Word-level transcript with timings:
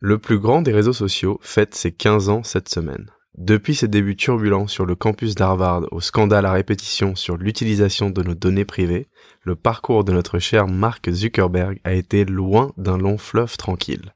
Le 0.00 0.18
plus 0.18 0.38
grand 0.38 0.60
des 0.60 0.72
réseaux 0.72 0.92
sociaux 0.92 1.38
fête 1.40 1.74
ses 1.74 1.90
15 1.90 2.28
ans 2.28 2.42
cette 2.42 2.68
semaine. 2.68 3.06
Depuis 3.38 3.74
ses 3.74 3.88
débuts 3.88 4.14
turbulents 4.14 4.66
sur 4.66 4.84
le 4.84 4.94
campus 4.94 5.34
d'Harvard 5.34 5.84
au 5.90 6.02
scandale 6.02 6.44
à 6.44 6.52
répétition 6.52 7.14
sur 7.16 7.38
l'utilisation 7.38 8.10
de 8.10 8.22
nos 8.22 8.34
données 8.34 8.66
privées, 8.66 9.08
le 9.42 9.56
parcours 9.56 10.04
de 10.04 10.12
notre 10.12 10.38
cher 10.38 10.68
Mark 10.68 11.10
Zuckerberg 11.10 11.80
a 11.84 11.94
été 11.94 12.26
loin 12.26 12.72
d'un 12.76 12.98
long 12.98 13.16
fleuve 13.16 13.56
tranquille. 13.56 14.12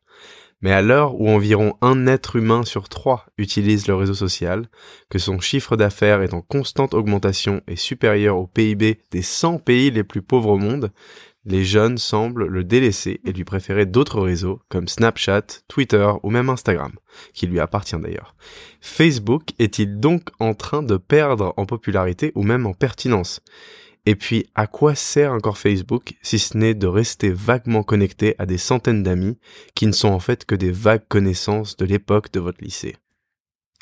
Mais 0.62 0.72
à 0.72 0.82
l'heure 0.82 1.18
où 1.18 1.30
environ 1.30 1.74
un 1.80 2.06
être 2.06 2.36
humain 2.36 2.64
sur 2.64 2.90
trois 2.90 3.24
utilise 3.38 3.88
le 3.88 3.94
réseau 3.94 4.12
social, 4.12 4.68
que 5.08 5.18
son 5.18 5.40
chiffre 5.40 5.76
d'affaires 5.76 6.20
est 6.20 6.34
en 6.34 6.42
constante 6.42 6.92
augmentation 6.92 7.62
et 7.66 7.76
supérieur 7.76 8.36
au 8.36 8.46
PIB 8.46 9.00
des 9.10 9.22
100 9.22 9.58
pays 9.60 9.90
les 9.90 10.04
plus 10.04 10.20
pauvres 10.20 10.50
au 10.50 10.58
monde, 10.58 10.92
les 11.44 11.64
jeunes 11.64 11.98
semblent 11.98 12.46
le 12.46 12.64
délaisser 12.64 13.20
et 13.24 13.32
lui 13.32 13.44
préférer 13.44 13.86
d'autres 13.86 14.20
réseaux 14.20 14.60
comme 14.68 14.88
Snapchat, 14.88 15.62
Twitter 15.68 16.10
ou 16.22 16.30
même 16.30 16.50
Instagram, 16.50 16.92
qui 17.32 17.46
lui 17.46 17.60
appartient 17.60 17.98
d'ailleurs. 17.98 18.34
Facebook 18.80 19.50
est-il 19.58 19.98
donc 20.00 20.30
en 20.38 20.54
train 20.54 20.82
de 20.82 20.96
perdre 20.96 21.54
en 21.56 21.66
popularité 21.66 22.32
ou 22.34 22.42
même 22.42 22.66
en 22.66 22.74
pertinence? 22.74 23.40
Et 24.06 24.14
puis, 24.14 24.46
à 24.54 24.66
quoi 24.66 24.94
sert 24.94 25.32
encore 25.32 25.58
Facebook 25.58 26.14
si 26.22 26.38
ce 26.38 26.56
n'est 26.56 26.74
de 26.74 26.86
rester 26.86 27.30
vaguement 27.30 27.82
connecté 27.82 28.34
à 28.38 28.46
des 28.46 28.58
centaines 28.58 29.02
d'amis 29.02 29.38
qui 29.74 29.86
ne 29.86 29.92
sont 29.92 30.08
en 30.08 30.20
fait 30.20 30.46
que 30.46 30.54
des 30.54 30.70
vagues 30.70 31.06
connaissances 31.08 31.76
de 31.76 31.84
l'époque 31.84 32.32
de 32.32 32.40
votre 32.40 32.62
lycée? 32.64 32.96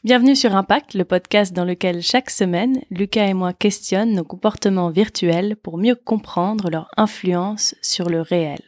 Bienvenue 0.05 0.37
sur 0.37 0.55
Impact, 0.55 0.95
le 0.95 1.05
podcast 1.05 1.53
dans 1.53 1.65
lequel 1.65 2.03
chaque 2.03 2.31
semaine, 2.31 2.81
Lucas 2.89 3.27
et 3.27 3.35
moi 3.35 3.53
questionnent 3.53 4.15
nos 4.15 4.23
comportements 4.23 4.91
virtuels 4.91 5.57
pour 5.57 5.77
mieux 5.77 5.97
comprendre 5.97 6.71
leur 6.71 6.89
influence 6.97 7.75
sur 7.83 8.09
le 8.09 8.21
réel. 8.21 8.61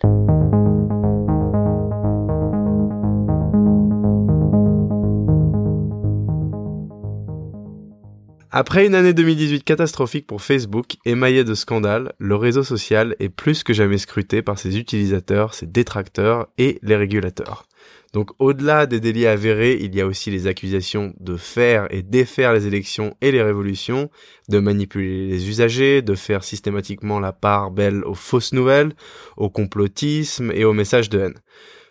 Après 8.51 8.85
une 8.85 8.97
année 8.97 9.13
2018 9.15 9.63
catastrophique 9.63 10.27
pour 10.27 10.43
Facebook, 10.43 10.97
émaillée 11.05 11.45
de 11.45 11.55
scandales, 11.55 12.13
le 12.19 12.35
réseau 12.35 12.65
social 12.65 13.15
est 13.21 13.29
plus 13.29 13.63
que 13.63 13.73
jamais 13.73 13.99
scruté 13.99 14.43
par 14.43 14.59
ses 14.59 14.77
utilisateurs, 14.77 15.55
ses 15.55 15.67
détracteurs 15.67 16.49
et 16.59 16.81
les 16.83 16.97
régulateurs. 16.97 17.70
Donc 18.13 18.31
au-delà 18.41 18.87
des 18.87 18.99
délits 18.99 19.27
avérés, 19.27 19.79
il 19.81 19.95
y 19.95 20.01
a 20.01 20.07
aussi 20.07 20.31
les 20.33 20.49
accusations 20.49 21.15
de 21.21 21.37
faire 21.37 21.87
et 21.91 22.03
défaire 22.03 22.53
les 22.53 22.67
élections 22.67 23.17
et 23.21 23.31
les 23.31 23.43
révolutions, 23.43 24.11
de 24.49 24.59
manipuler 24.59 25.29
les 25.29 25.49
usagers, 25.49 26.03
de 26.03 26.17
faire 26.17 26.43
systématiquement 26.43 27.21
la 27.21 27.33
part 27.33 27.71
belle 27.71 28.05
aux 28.05 28.15
fausses 28.15 28.53
nouvelles, 28.53 28.95
au 29.37 29.49
complotisme 29.49 30.51
et 30.53 30.65
aux 30.65 30.73
messages 30.73 31.09
de 31.09 31.21
haine. 31.21 31.41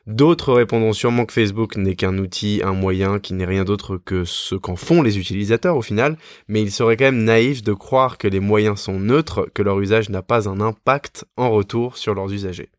D'autres 0.08 0.54
répondront 0.54 0.92
sûrement 0.92 1.26
que 1.26 1.34
Facebook 1.34 1.78
n'est 1.78 1.96
qu'un 1.96 2.18
outil, 2.18 2.62
un 2.66 2.74
moyen 2.74 3.20
qui 3.20 3.34
n'est 3.34 3.46
rien 3.46 3.64
d'autre 3.64 3.98
que 3.98 4.26
ce 4.26 4.56
qu'en 4.56 4.76
font 4.76 5.02
les 5.02 5.20
utilisateurs 5.20 5.78
au 5.78 5.84
final, 5.84 6.18
mais 6.48 6.62
il 6.62 6.72
serait 6.72 6.98
quand 6.98 7.06
même 7.06 7.24
naïf 7.24 7.62
de 7.64 7.74
croire 7.74 8.18
que 8.18 8.28
les 8.28 8.40
moyens 8.40 8.80
sont 8.80 9.00
neutres, 9.00 9.48
que 9.54 9.62
leur 9.62 9.80
usage 9.80 10.10
n'a 10.10 10.24
pas 10.24 10.50
un 10.50 10.60
impact 10.62 11.26
en 11.38 11.52
retour 11.52 11.96
sur 11.96 12.16
leurs 12.16 12.34
usagers. 12.34 12.72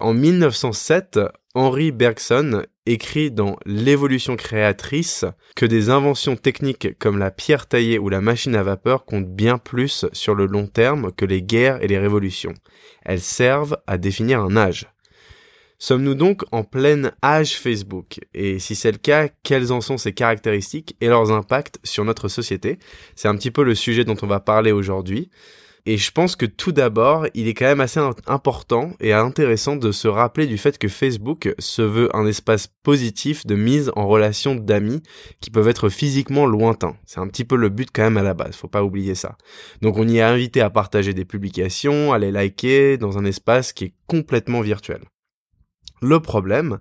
En 0.00 0.12
1907, 0.12 1.20
Henry 1.54 1.92
Bergson 1.92 2.64
écrit 2.84 3.30
dans 3.30 3.56
L'évolution 3.64 4.34
créatrice 4.34 5.24
que 5.54 5.66
des 5.66 5.88
inventions 5.88 6.36
techniques 6.36 6.98
comme 6.98 7.16
la 7.16 7.30
pierre 7.30 7.66
taillée 7.66 8.00
ou 8.00 8.08
la 8.08 8.20
machine 8.20 8.56
à 8.56 8.64
vapeur 8.64 9.04
comptent 9.04 9.30
bien 9.30 9.56
plus 9.56 10.04
sur 10.12 10.34
le 10.34 10.46
long 10.46 10.66
terme 10.66 11.12
que 11.12 11.24
les 11.24 11.42
guerres 11.42 11.82
et 11.82 11.86
les 11.86 11.98
révolutions. 11.98 12.54
Elles 13.04 13.20
servent 13.20 13.78
à 13.86 13.96
définir 13.96 14.40
un 14.40 14.56
âge. 14.56 14.88
Sommes-nous 15.78 16.14
donc 16.14 16.42
en 16.50 16.64
plein 16.64 17.12
âge 17.22 17.56
Facebook? 17.56 18.18
Et 18.32 18.58
si 18.58 18.74
c'est 18.74 18.92
le 18.92 18.98
cas, 18.98 19.28
quelles 19.42 19.72
en 19.72 19.80
sont 19.80 19.98
ses 19.98 20.12
caractéristiques 20.12 20.96
et 21.00 21.08
leurs 21.08 21.30
impacts 21.30 21.78
sur 21.84 22.04
notre 22.04 22.28
société? 22.28 22.78
C'est 23.14 23.28
un 23.28 23.36
petit 23.36 23.50
peu 23.50 23.62
le 23.62 23.74
sujet 23.74 24.04
dont 24.04 24.16
on 24.22 24.26
va 24.26 24.40
parler 24.40 24.72
aujourd'hui. 24.72 25.30
Et 25.86 25.98
je 25.98 26.10
pense 26.10 26.34
que 26.34 26.46
tout 26.46 26.72
d'abord, 26.72 27.26
il 27.34 27.46
est 27.46 27.52
quand 27.52 27.66
même 27.66 27.82
assez 27.82 28.00
important 28.26 28.92
et 29.00 29.12
intéressant 29.12 29.76
de 29.76 29.92
se 29.92 30.08
rappeler 30.08 30.46
du 30.46 30.56
fait 30.56 30.78
que 30.78 30.88
Facebook 30.88 31.54
se 31.58 31.82
veut 31.82 32.14
un 32.16 32.26
espace 32.26 32.68
positif 32.82 33.44
de 33.44 33.54
mise 33.54 33.92
en 33.94 34.08
relation 34.08 34.54
d'amis 34.54 35.02
qui 35.40 35.50
peuvent 35.50 35.68
être 35.68 35.90
physiquement 35.90 36.46
lointains. 36.46 36.96
C'est 37.04 37.20
un 37.20 37.28
petit 37.28 37.44
peu 37.44 37.56
le 37.56 37.68
but 37.68 37.90
quand 37.92 38.02
même 38.02 38.16
à 38.16 38.22
la 38.22 38.32
base, 38.32 38.56
faut 38.56 38.66
pas 38.66 38.82
oublier 38.82 39.14
ça. 39.14 39.36
Donc 39.82 39.98
on 39.98 40.08
y 40.08 40.16
est 40.16 40.22
invité 40.22 40.62
à 40.62 40.70
partager 40.70 41.12
des 41.12 41.26
publications, 41.26 42.14
à 42.14 42.18
les 42.18 42.30
liker 42.30 42.96
dans 42.96 43.18
un 43.18 43.26
espace 43.26 43.74
qui 43.74 43.84
est 43.84 43.94
complètement 44.06 44.62
virtuel. 44.62 45.02
Le 46.00 46.18
problème, 46.20 46.78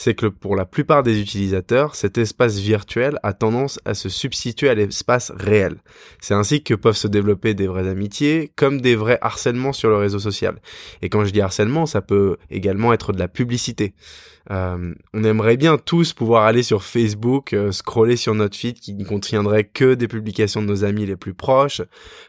c'est 0.00 0.14
que 0.14 0.24
pour 0.24 0.56
la 0.56 0.64
plupart 0.64 1.02
des 1.02 1.20
utilisateurs, 1.20 1.94
cet 1.94 2.16
espace 2.16 2.56
virtuel 2.56 3.18
a 3.22 3.34
tendance 3.34 3.78
à 3.84 3.92
se 3.92 4.08
substituer 4.08 4.70
à 4.70 4.74
l'espace 4.74 5.30
réel. 5.36 5.76
C'est 6.22 6.32
ainsi 6.32 6.62
que 6.62 6.72
peuvent 6.72 6.96
se 6.96 7.06
développer 7.06 7.52
des 7.52 7.66
vraies 7.66 7.86
amitiés, 7.86 8.50
comme 8.56 8.80
des 8.80 8.96
vrais 8.96 9.18
harcèlements 9.20 9.74
sur 9.74 9.90
le 9.90 9.96
réseau 9.96 10.18
social. 10.18 10.56
Et 11.02 11.10
quand 11.10 11.26
je 11.26 11.32
dis 11.32 11.42
harcèlement, 11.42 11.84
ça 11.84 12.00
peut 12.00 12.38
également 12.50 12.94
être 12.94 13.12
de 13.12 13.18
la 13.18 13.28
publicité. 13.28 13.92
Euh, 14.50 14.94
on 15.12 15.22
aimerait 15.22 15.58
bien 15.58 15.76
tous 15.76 16.14
pouvoir 16.14 16.44
aller 16.44 16.62
sur 16.62 16.82
Facebook, 16.82 17.52
euh, 17.52 17.72
scroller 17.72 18.16
sur 18.16 18.34
notre 18.34 18.56
feed 18.56 18.80
qui 18.80 18.94
ne 18.94 19.04
contiendrait 19.04 19.64
que 19.64 19.94
des 19.94 20.08
publications 20.08 20.62
de 20.62 20.66
nos 20.66 20.82
amis 20.82 21.04
les 21.04 21.16
plus 21.16 21.34
proches, 21.34 21.82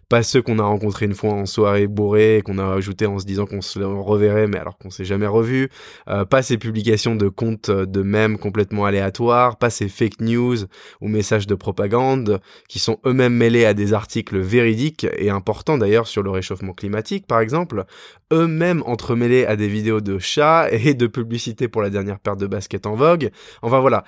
pas 0.10 0.22
ceux 0.22 0.42
qu'on 0.42 0.60
a 0.60 0.64
rencontrés 0.64 1.06
une 1.06 1.14
fois 1.14 1.32
en 1.32 1.46
soirée 1.46 1.88
bourrée, 1.88 2.42
qu'on 2.46 2.58
a 2.58 2.74
ajouté 2.74 3.06
en 3.06 3.18
se 3.18 3.26
disant 3.26 3.46
qu'on 3.46 3.62
se 3.62 3.80
reverrait, 3.80 4.48
mais 4.48 4.60
alors 4.60 4.78
qu'on 4.78 4.90
s'est 4.90 5.06
jamais 5.06 5.26
revu, 5.26 5.70
euh, 6.10 6.26
pas 6.26 6.42
ces 6.42 6.58
publications 6.58 7.16
de 7.16 7.30
comptes 7.30 7.61
de 7.70 8.02
mèmes 8.02 8.38
complètement 8.38 8.86
aléatoires, 8.86 9.58
pas 9.58 9.70
ces 9.70 9.88
fake 9.88 10.22
news 10.22 10.58
ou 11.02 11.08
messages 11.08 11.48
de 11.48 11.56
propagande 11.56 12.40
qui 12.68 12.80
sont 12.80 13.00
eux-mêmes 13.06 13.36
mêlés 13.36 13.66
à 13.66 13.74
des 13.74 13.94
articles 13.94 14.40
véridiques 14.40 15.06
et 15.18 15.30
importants 15.30 15.78
d'ailleurs 15.78 16.08
sur 16.08 16.24
le 16.24 16.30
réchauffement 16.30 16.74
climatique 16.74 17.28
par 17.28 17.40
exemple, 17.40 17.86
eux-mêmes 18.32 18.84
entremêlés 18.86 19.46
à 19.46 19.56
des 19.56 19.68
vidéos 19.68 20.02
de 20.02 20.18
chats 20.20 20.70
et 20.72 20.94
de 20.94 21.08
publicités 21.08 21.68
pour 21.68 21.82
la 21.82 21.90
dernière 21.90 22.20
paire 22.20 22.38
de 22.38 22.48
baskets 22.48 22.86
en 22.86 22.96
vogue. 22.96 23.30
Enfin 23.62 23.80
voilà, 23.80 24.04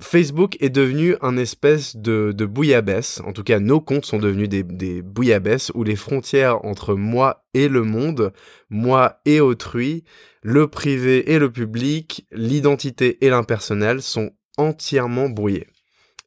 Facebook 0.00 0.56
est 0.60 0.70
devenu 0.70 1.16
un 1.22 1.36
espèce 1.36 1.96
de, 1.96 2.32
bouillabaisse, 2.32 3.20
en 3.26 3.32
tout 3.32 3.42
cas 3.42 3.58
nos 3.58 3.80
comptes 3.80 4.06
sont 4.06 4.18
devenus 4.18 4.48
des, 4.48 4.62
des 4.62 5.02
bouillabaisse 5.02 5.70
où 5.74 5.84
les 5.84 5.96
frontières 5.96 6.64
entre 6.64 6.94
moi 6.94 7.44
et 7.54 7.68
le 7.68 7.82
monde, 7.82 8.32
moi 8.70 9.20
et 9.24 9.40
autrui, 9.40 10.04
le 10.42 10.68
privé 10.68 11.32
et 11.32 11.38
le 11.38 11.50
public, 11.50 12.26
l'identité 12.32 13.24
et 13.24 13.30
l'impersonnel 13.30 14.02
sont 14.02 14.30
entièrement 14.56 15.28
brouillés. 15.28 15.66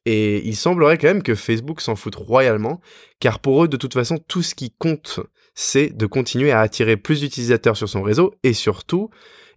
Et 0.04 0.46
il 0.46 0.56
semblerait 0.56 0.98
quand 0.98 1.08
même 1.08 1.22
que 1.22 1.34
Facebook 1.34 1.80
s'en 1.80 1.94
foute 1.94 2.16
royalement, 2.16 2.80
car 3.20 3.38
pour 3.38 3.64
eux, 3.64 3.68
de 3.68 3.76
toute 3.76 3.94
façon, 3.94 4.18
tout 4.18 4.42
ce 4.42 4.54
qui 4.54 4.70
compte, 4.70 5.20
c'est 5.54 5.90
de 5.90 6.06
continuer 6.06 6.50
à 6.50 6.60
attirer 6.60 6.96
plus 6.96 7.20
d'utilisateurs 7.20 7.76
sur 7.76 7.88
son 7.88 8.02
réseau, 8.02 8.34
et 8.42 8.52
surtout, 8.52 9.10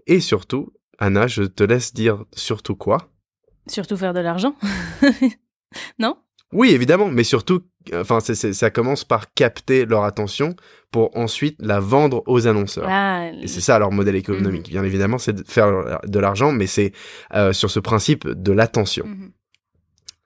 et 0.05 0.19
surtout, 0.19 0.71
Anna, 0.99 1.27
je 1.27 1.43
te 1.43 1.63
laisse 1.63 1.93
dire 1.93 2.23
surtout 2.33 2.75
quoi? 2.75 3.09
Surtout 3.67 3.97
faire 3.97 4.13
de 4.13 4.19
l'argent. 4.19 4.55
Non? 5.99 6.15
Oui, 6.53 6.71
évidemment, 6.71 7.09
mais 7.09 7.23
surtout, 7.23 7.63
enfin, 7.93 8.19
ça 8.19 8.69
commence 8.69 9.03
par 9.03 9.33
capter 9.33 9.85
leur 9.85 10.03
attention 10.03 10.55
pour 10.91 11.15
ensuite 11.17 11.57
la 11.59 11.79
vendre 11.79 12.23
aux 12.27 12.47
annonceurs. 12.47 12.87
Ah, 12.87 13.29
et 13.41 13.47
c'est 13.47 13.61
ça 13.61 13.77
leur 13.79 13.91
modèle 13.91 14.15
économique. 14.15 14.67
Mhm. 14.67 14.71
Bien 14.71 14.83
évidemment, 14.83 15.17
c'est 15.17 15.33
de 15.33 15.43
faire 15.45 15.99
de 16.05 16.19
l'argent, 16.19 16.51
mais 16.51 16.67
c'est 16.67 16.93
euh, 17.33 17.51
sur 17.51 17.69
ce 17.69 17.79
principe 17.79 18.27
de 18.27 18.51
l'attention. 18.51 19.05
Mhm. 19.05 19.31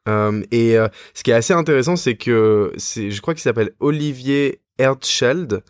Euh, 0.08 0.44
et 0.52 0.78
euh, 0.78 0.88
ce 1.14 1.24
qui 1.24 1.32
est 1.32 1.36
assez 1.36 1.54
intéressant, 1.54 1.96
c'est 1.96 2.16
que 2.16 2.74
c'est, 2.78 3.12
je 3.12 3.22
crois 3.22 3.34
qu'il 3.34 3.42
s'appelle 3.42 3.72
Olivier 3.80 4.62
Erdscheld, 4.80 5.62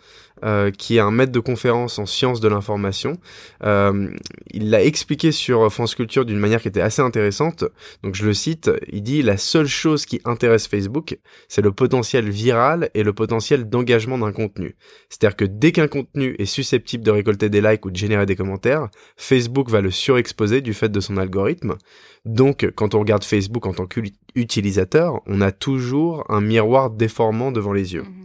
euh, 0.46 0.72
qui 0.72 0.96
est 0.96 1.02
un 1.02 1.12
maître 1.12 1.34
de 1.34 1.40
conférence 1.42 2.00
en 2.00 2.06
sciences 2.06 2.40
de 2.40 2.48
l'information. 2.48 3.18
Euh, 3.66 4.10
il 4.52 4.70
l'a 4.70 4.82
expliqué 4.82 5.34
sur 5.34 5.70
France 5.70 5.96
Culture 5.96 6.24
d'une 6.24 6.40
manière 6.40 6.62
qui 6.62 6.70
était 6.70 6.80
assez 6.80 7.02
intéressante. 7.02 7.66
Donc 8.04 8.16
je 8.16 8.26
le 8.26 8.34
cite, 8.34 8.72
il 8.90 9.04
dit 9.04 9.22
la 9.22 9.36
seule 9.36 9.68
chose 9.68 10.06
qui 10.06 10.22
intéresse 10.24 10.68
Facebook, 10.68 11.20
c'est 11.50 11.62
le 11.62 11.74
potentiel 11.74 12.30
viral 12.30 12.90
et 12.94 13.04
le 13.04 13.12
potentiel 13.12 13.68
d'engagement 13.68 14.18
d'un 14.18 14.32
contenu. 14.32 14.78
C'est-à-dire 15.10 15.36
que 15.36 15.44
dès 15.44 15.74
qu'un 15.74 15.90
contenu 15.90 16.38
est 16.40 16.46
susceptible 16.46 17.04
de 17.04 17.12
récolter 17.12 17.50
des 17.50 17.60
likes 17.60 17.86
ou 17.86 17.92
de 17.92 17.98
générer 17.98 18.26
des 18.26 18.38
commentaires, 18.38 18.88
Facebook 19.18 19.70
va 19.70 19.82
le 19.82 19.92
surexposer 19.92 20.62
du 20.62 20.74
fait 20.74 20.90
de 20.90 21.02
son 21.02 21.18
algorithme. 21.18 21.76
Donc 22.24 22.66
quand 22.76 22.96
on 22.96 23.00
regarde 23.00 23.26
Facebook 23.26 23.66
en 23.66 23.74
tant 23.74 23.88
qu'utilisateur, 23.88 25.22
on 25.26 25.42
a 25.42 25.52
toujours 25.52 26.24
un 26.30 26.40
miroir 26.40 26.92
déformant 26.92 27.52
devant 27.52 27.74
les 27.74 27.94
yeux. 27.94 28.04
Mhm. 28.04 28.19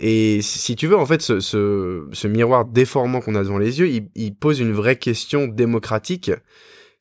Et 0.00 0.42
si 0.42 0.76
tu 0.76 0.86
veux, 0.86 0.96
en 0.96 1.06
fait, 1.06 1.22
ce, 1.22 2.26
miroir 2.26 2.64
déformant 2.64 3.20
qu'on 3.20 3.34
a 3.34 3.42
devant 3.42 3.58
les 3.58 3.80
yeux, 3.80 4.08
il, 4.14 4.34
pose 4.34 4.60
une 4.60 4.72
vraie 4.72 4.96
question 4.96 5.46
démocratique, 5.46 6.32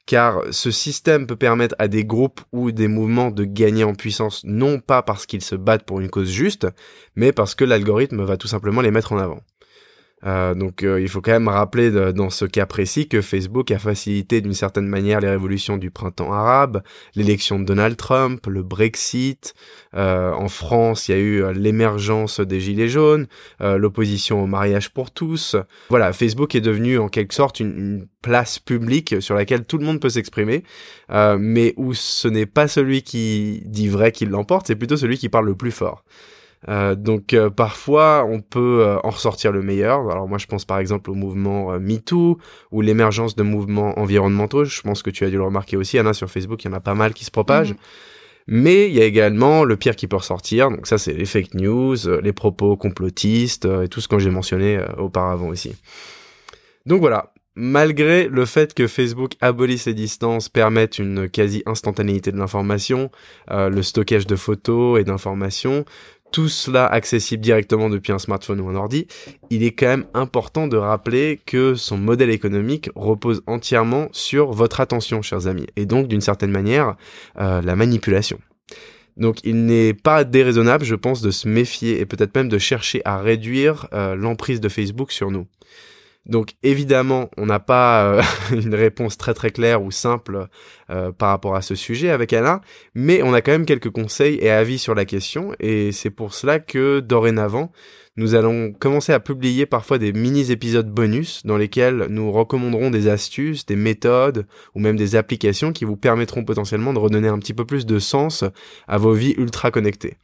car 0.06 0.42
ce 0.52 0.70
système 0.70 1.26
peut 1.26 1.36
permettre 1.36 1.76
à 1.80 1.88
des 1.88 2.06
groupes 2.06 2.42
ou 2.52 2.72
des 2.72 2.88
mouvements 2.88 3.32
de 3.32 3.46
gagner 3.46 3.84
en 3.84 3.96
puissance, 3.96 4.44
non 4.44 4.80
pas 4.80 5.02
parce 5.02 5.26
qu'ils 5.26 5.44
se 5.44 5.56
battent 5.56 5.86
pour 5.86 6.02
une 6.02 6.10
cause 6.10 6.30
juste, 6.30 6.68
mais 7.16 7.32
parce 7.32 7.56
que 7.56 7.64
l'algorithme 7.64 8.24
va 8.24 8.38
tout 8.38 8.48
simplement 8.48 8.82
les 8.82 8.92
mettre 8.92 9.14
en 9.14 9.18
avant. 9.18 9.42
Euh, 10.26 10.54
donc 10.54 10.84
euh, 10.84 11.02
il 11.02 11.10
faut 11.10 11.22
quand 11.22 11.32
même 11.32 11.48
rappeler 11.48 11.92
dans 12.14 12.30
ce 12.30 12.46
cas 12.46 12.66
précis 12.66 13.08
que 13.08 13.22
Facebook 13.22 13.72
a 13.72 13.80
facilité 13.80 14.42
d'une 14.42 14.54
certaine 14.54 14.88
manière 14.88 15.20
les 15.20 15.30
révolutions 15.30 15.78
du 15.78 15.92
printemps 15.92 16.32
arabe, 16.32 16.82
l'élection 17.16 17.60
de 17.60 17.66
Donald 17.66 17.98
Trump, 17.98 18.46
le 18.48 18.64
Brexit. 18.64 19.54
Euh, 19.96 20.32
en 20.32 20.48
France, 20.48 21.08
il 21.08 21.12
y 21.12 21.16
a 21.16 21.20
eu 21.20 21.54
l'émergence 21.54 22.40
des 22.40 22.60
gilets 22.60 22.88
jaunes, 22.88 23.28
l'opposition 23.60 24.44
au 24.44 24.48
mariage 24.48 24.92
pour 24.92 25.12
tous. 25.12 25.56
Voilà, 25.90 26.14
Facebook 26.14 26.56
est 26.56 26.62
devenu 26.62 26.98
en 26.98 27.10
quelque 27.10 27.34
sorte 27.34 27.60
une, 27.60 27.78
une 27.78 28.08
place 28.22 28.60
publique 28.60 29.22
sur 29.22 29.36
laquelle 29.36 29.66
tout 29.66 29.78
le 29.78 29.86
monde 29.86 30.00
peut 30.00 30.10
s'exprimer, 30.10 30.64
mais 31.10 31.74
où 31.78 31.94
ce 31.94 32.28
n'est 32.28 32.46
pas 32.46 32.68
celui 32.68 33.04
qui 33.04 33.62
dit 33.66 33.88
vrai 33.88 34.12
qui 34.12 34.26
l'emporte, 34.26 34.68
c'est 34.68 34.76
plutôt 34.76 34.98
celui 34.98 35.18
qui 35.18 35.30
parle 35.30 35.46
le 35.46 35.56
plus 35.56 35.72
fort. 35.72 36.04
Euh, 36.70 36.96
donc 36.96 37.34
euh, 37.34 37.50
parfois 37.50 38.26
on 38.28 38.40
peut 38.40 38.82
euh, 38.82 38.98
en 39.04 39.10
ressortir 39.10 39.52
le 39.52 39.62
meilleur. 39.62 40.10
Alors 40.10 40.28
moi 40.28 40.38
je 40.38 40.48
pense 40.48 40.66
par 40.66 40.80
exemple 40.80 41.12
au 41.12 41.14
mouvement 41.14 41.78
MeToo 41.80 42.38
ou 42.72 42.82
l'émergence 42.82 43.36
de 43.36 43.44
mouvements 43.44 43.98
environnementaux. 44.00 44.66
Je 44.66 44.82
pense 44.82 45.04
que 45.04 45.10
tu 45.10 45.26
as 45.26 45.30
dû 45.30 45.38
le 45.38 45.44
remarquer 45.44 45.78
aussi, 45.78 45.98
Anna, 45.98 46.14
sur 46.14 46.30
Facebook, 46.30 46.64
il 46.64 46.68
y 46.68 46.72
en 46.72 46.78
a 46.78 46.80
pas 46.80 46.96
mal 46.96 47.14
qui 47.14 47.26
se 47.26 47.32
propagent. 47.32 47.72
Mhm. 47.72 47.78
Mais 48.46 48.90
il 48.90 48.94
y 48.94 49.02
a 49.02 49.06
également 49.06 49.64
le 49.64 49.78
pire 49.78 49.96
qui 49.96 50.08
peut 50.08 50.18
ressortir. 50.18 50.70
Donc 50.70 50.88
ça 50.88 50.98
c'est 50.98 51.14
les 51.14 51.26
fake 51.26 51.54
news, 51.54 51.96
les 52.22 52.34
propos 52.34 52.76
complotistes 52.76 53.66
et 53.66 53.88
tout 53.88 54.02
ce 54.02 54.08
que 54.08 54.20
j'ai 54.20 54.32
mentionné 54.32 54.80
auparavant 54.98 55.48
aussi. 55.48 55.76
Donc 56.86 57.00
voilà, 57.00 57.30
Malgré 57.56 58.28
le 58.30 58.46
fait 58.46 58.74
que 58.74 58.88
Facebook 58.88 59.34
abolisse 59.40 59.86
les 59.86 59.94
distances, 59.94 60.50
permette 60.50 60.98
une 60.98 61.30
quasi-instantanéité 61.30 62.32
de 62.32 62.38
l'information, 62.38 63.12
le 63.48 63.82
stockage 63.84 64.26
de 64.26 64.36
photos 64.36 65.00
et 65.00 65.04
d'informations, 65.04 65.86
tout 66.34 66.50
cela 66.50 66.88
accessible 66.88 67.44
directement 67.44 67.90
depuis 67.90 68.12
un 68.12 68.18
smartphone 68.18 68.60
ou 68.60 68.68
un 68.68 68.76
ordi, 68.76 69.08
il 69.52 69.64
est 69.64 69.72
quand 69.72 69.86
même 69.86 70.06
important 70.16 70.68
de 70.68 70.76
rappeler 70.76 71.40
que 71.46 71.76
son 71.76 71.96
modèle 71.96 72.32
économique 72.32 72.90
repose 72.96 73.44
entièrement 73.46 74.10
sur 74.12 74.52
votre 74.52 74.82
attention, 74.82 75.22
chers 75.22 75.48
amis, 75.48 75.68
et 75.76 75.86
donc 75.86 76.08
d'une 76.08 76.22
certaine 76.22 76.52
manière 76.52 76.96
euh, 77.40 77.62
la 77.62 77.76
manipulation. 77.76 78.40
Donc 79.16 79.38
il 79.44 79.66
n'est 79.66 79.94
pas 79.94 80.24
déraisonnable, 80.24 80.84
je 80.84 80.96
pense, 80.96 81.22
de 81.22 81.30
se 81.30 81.48
méfier 81.48 82.00
et 82.00 82.08
peut-être 82.08 82.36
même 82.36 82.50
de 82.50 82.58
chercher 82.58 83.04
à 83.06 83.20
réduire 83.20 83.88
euh, 83.94 84.16
l'emprise 84.16 84.60
de 84.60 84.70
Facebook 84.70 85.12
sur 85.12 85.30
nous. 85.30 85.46
Donc 86.26 86.54
évidemment, 86.64 87.30
on 87.38 87.46
n'a 87.46 87.60
pas 87.60 88.06
euh, 88.06 88.22
une 88.52 88.76
réponse 88.76 89.18
très 89.18 89.34
très 89.34 89.52
claire 89.52 89.84
ou 89.84 89.92
simple 89.92 90.48
euh, 90.90 91.12
par 91.12 91.30
rapport 91.30 91.56
à 91.56 91.62
ce 91.62 91.76
sujet 91.76 92.10
avec 92.10 92.32
Alain, 92.32 92.62
mais 92.96 93.22
on 93.24 93.34
a 93.34 93.42
quand 93.42 93.52
même 93.52 93.66
quelques 93.66 93.90
conseils 93.90 94.36
et 94.36 94.50
avis 94.50 94.80
sur 94.80 94.96
la 94.96 95.06
question, 95.06 95.54
et 95.60 95.92
c'est 95.92 96.10
pour 96.10 96.34
cela 96.34 96.60
que 96.60 97.02
dorénavant, 97.02 97.72
nous 98.16 98.36
allons 98.36 98.72
commencer 98.74 99.12
à 99.12 99.20
publier 99.20 99.66
parfois 99.66 99.98
des 99.98 100.14
mini-épisodes 100.14 100.90
bonus 100.90 101.46
dans 101.46 101.58
lesquels 101.58 102.06
nous 102.10 102.32
recommanderons 102.32 102.92
des 102.92 103.08
astuces, 103.08 103.66
des 103.66 103.76
méthodes 103.76 104.46
ou 104.76 104.80
même 104.80 104.96
des 104.96 105.16
applications 105.16 105.74
qui 105.74 105.84
vous 105.84 105.98
permettront 105.98 106.46
potentiellement 106.46 106.94
de 106.94 107.00
redonner 107.00 107.28
un 107.28 107.40
petit 107.40 107.56
peu 107.56 107.66
plus 107.66 107.88
de 107.88 107.98
sens 107.98 108.44
à 108.88 108.98
vos 109.00 109.14
vies 109.14 109.34
ultra 109.38 109.72
connectées. 109.72 110.18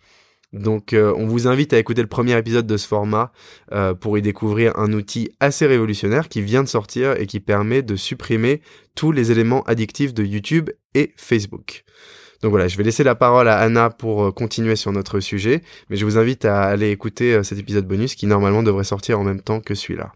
Donc 0.51 0.94
euh, 0.94 1.13
on 1.16 1.28
vous 1.28 1.48
invite 1.48 1.74
à 1.74 1.80
écouter 1.80 2.01
le 2.01 2.07
premier 2.07 2.38
épisode 2.38 2.66
de 2.66 2.78
ce 2.78 2.88
format 2.88 3.31
euh, 3.72 3.94
pour 3.94 4.18
y 4.18 4.22
découvrir 4.22 4.78
un 4.78 4.94
outil 4.94 5.30
assez 5.40 5.68
révolutionnaire 5.68 6.28
qui 6.28 6.42
vient 6.42 6.63
de 6.63 6.68
sortir 6.68 7.19
et 7.19 7.28
qui 7.28 7.40
permet 7.40 7.84
de 7.84 7.96
supprimer 7.96 8.62
tous 8.96 9.12
les 9.12 9.31
éléments 9.31 9.63
addictifs 9.63 10.13
de 10.13 10.24
YouTube 10.24 10.72
et 10.96 11.13
Facebook. 11.18 11.84
Donc 12.42 12.51
voilà, 12.51 12.68
je 12.68 12.78
vais 12.78 12.84
laisser 12.84 13.04
la 13.04 13.16
parole 13.16 13.48
à 13.48 13.60
Anna 13.60 13.90
pour 13.90 14.24
euh, 14.24 14.31
continuer 14.31 14.75
sur 14.75 14.92
notre 14.92 15.19
sujet, 15.19 15.62
mais 15.90 15.98
je 15.98 16.06
vous 16.06 16.18
invite 16.18 16.46
à 16.46 16.63
aller 16.63 16.90
écouter 16.90 17.44
cet 17.44 17.60
épisode 17.60 17.86
bonus 17.86 18.16
qui 18.16 18.25
normalement 18.25 18.63
devrait 18.63 18.86
sortir 18.86 19.19
en 19.19 19.24
même 19.24 19.42
temps 19.42 19.60
que 19.60 19.75
celui-là. 19.75 20.13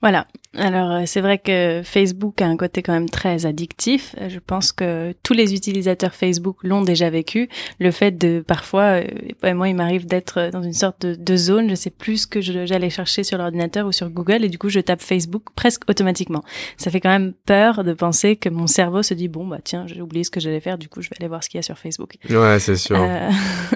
Voilà. 0.00 0.26
Alors 0.56 0.90
euh, 0.90 1.02
c'est 1.06 1.20
vrai 1.20 1.38
que 1.38 1.80
Facebook 1.84 2.42
a 2.42 2.46
un 2.46 2.56
côté 2.56 2.82
quand 2.82 2.92
même 2.92 3.08
très 3.08 3.46
addictif. 3.46 4.16
Je 4.28 4.40
pense 4.40 4.72
que 4.72 5.14
tous 5.22 5.32
les 5.32 5.54
utilisateurs 5.54 6.12
Facebook 6.12 6.56
l'ont 6.64 6.82
déjà 6.82 7.08
vécu. 7.08 7.48
Le 7.78 7.92
fait 7.92 8.10
de 8.10 8.42
parfois, 8.44 9.00
euh, 9.00 9.54
moi 9.54 9.68
il 9.68 9.76
m'arrive 9.76 10.06
d'être 10.06 10.50
dans 10.50 10.62
une 10.62 10.72
sorte 10.72 11.06
de, 11.06 11.36
zone, 11.36 11.70
je 11.70 11.76
sais 11.76 11.90
plus 11.90 12.22
ce 12.22 12.26
que 12.26 12.40
j'allais 12.40 12.90
chercher 12.90 13.22
sur 13.22 13.38
l'ordinateur 13.38 13.86
ou 13.86 13.92
sur 13.92 14.10
Google 14.10 14.44
et 14.44 14.48
du 14.48 14.58
coup 14.58 14.68
je 14.70 14.80
tape 14.80 15.02
Facebook 15.02 15.44
presque 15.54 15.88
automatiquement. 15.88 16.42
Ça 16.76 16.90
fait 16.90 17.00
quand 17.00 17.10
même 17.10 17.32
peur 17.46 17.84
de 17.84 17.92
penser 17.92 18.34
que 18.34 18.48
mon 18.48 18.66
cerveau 18.66 19.04
se 19.04 19.14
dit 19.14 19.28
bon 19.28 19.46
bah 19.46 19.60
tiens 19.62 19.86
j'ai 19.86 20.02
oublié 20.02 20.24
ce 20.24 20.32
que 20.32 20.40
j'allais 20.40 20.60
faire, 20.60 20.78
du 20.78 20.88
coup 20.88 21.00
je 21.00 21.10
vais 21.10 21.16
aller 21.20 21.28
voir 21.28 21.44
ce 21.44 21.48
qu'il 21.48 21.58
y 21.58 21.60
a 21.60 21.62
sur 21.62 21.78
Facebook. 21.78 22.16
Ouais 22.28 22.58
c'est 22.58 22.76
sûr. 22.76 23.00
Euh, 23.00 23.30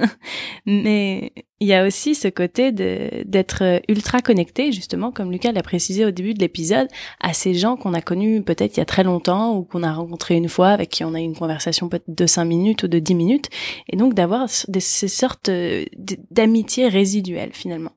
mais 0.67 1.33
il 1.61 1.69
y 1.69 1.75
a 1.75 1.87
aussi 1.87 2.17
ce 2.17 2.27
côté 2.27 2.73
d'être 2.73 3.81
ultra 3.89 4.21
connecté 4.21 4.73
justement 4.73 5.13
comme 5.13 5.31
Lucas 5.31 5.53
l'a 5.53 5.63
précisé 5.63 6.05
au 6.05 6.11
début 6.11 6.35
de 6.35 6.41
l'épisode 6.41 6.64
à 7.21 7.33
ces 7.33 7.55
gens 7.55 7.77
qu'on 7.77 7.95
a 7.95 8.01
connus 8.01 8.43
peut-être 8.43 8.77
il 8.77 8.81
y 8.81 8.83
a 8.83 8.87
très 8.87 9.05
longtemps 9.05 9.57
ou 9.57 9.63
qu'on 9.63 9.83
a 9.83 9.93
rencontrés 9.93 10.37
une 10.37 10.49
fois 10.49 10.69
avec 10.69 10.91
qui 10.91 11.05
on 11.05 11.15
a 11.15 11.21
eu 11.21 11.25
une 11.25 11.37
conversation 11.37 11.89
peut-être 11.89 12.05
de 12.09 12.27
5 12.27 12.45
minutes 12.45 12.83
ou 12.85 12.89
de 12.89 12.99
10 12.99 13.15
minutes 13.15 13.49
et 13.89 13.97
donc 13.97 14.15
d'avoir 14.15 14.49
ces 14.49 15.09
sortes 15.09 15.49
euh, 15.49 15.85
d'amitiés 16.31 16.89
résiduelles 16.89 17.53
finalement. 17.53 17.93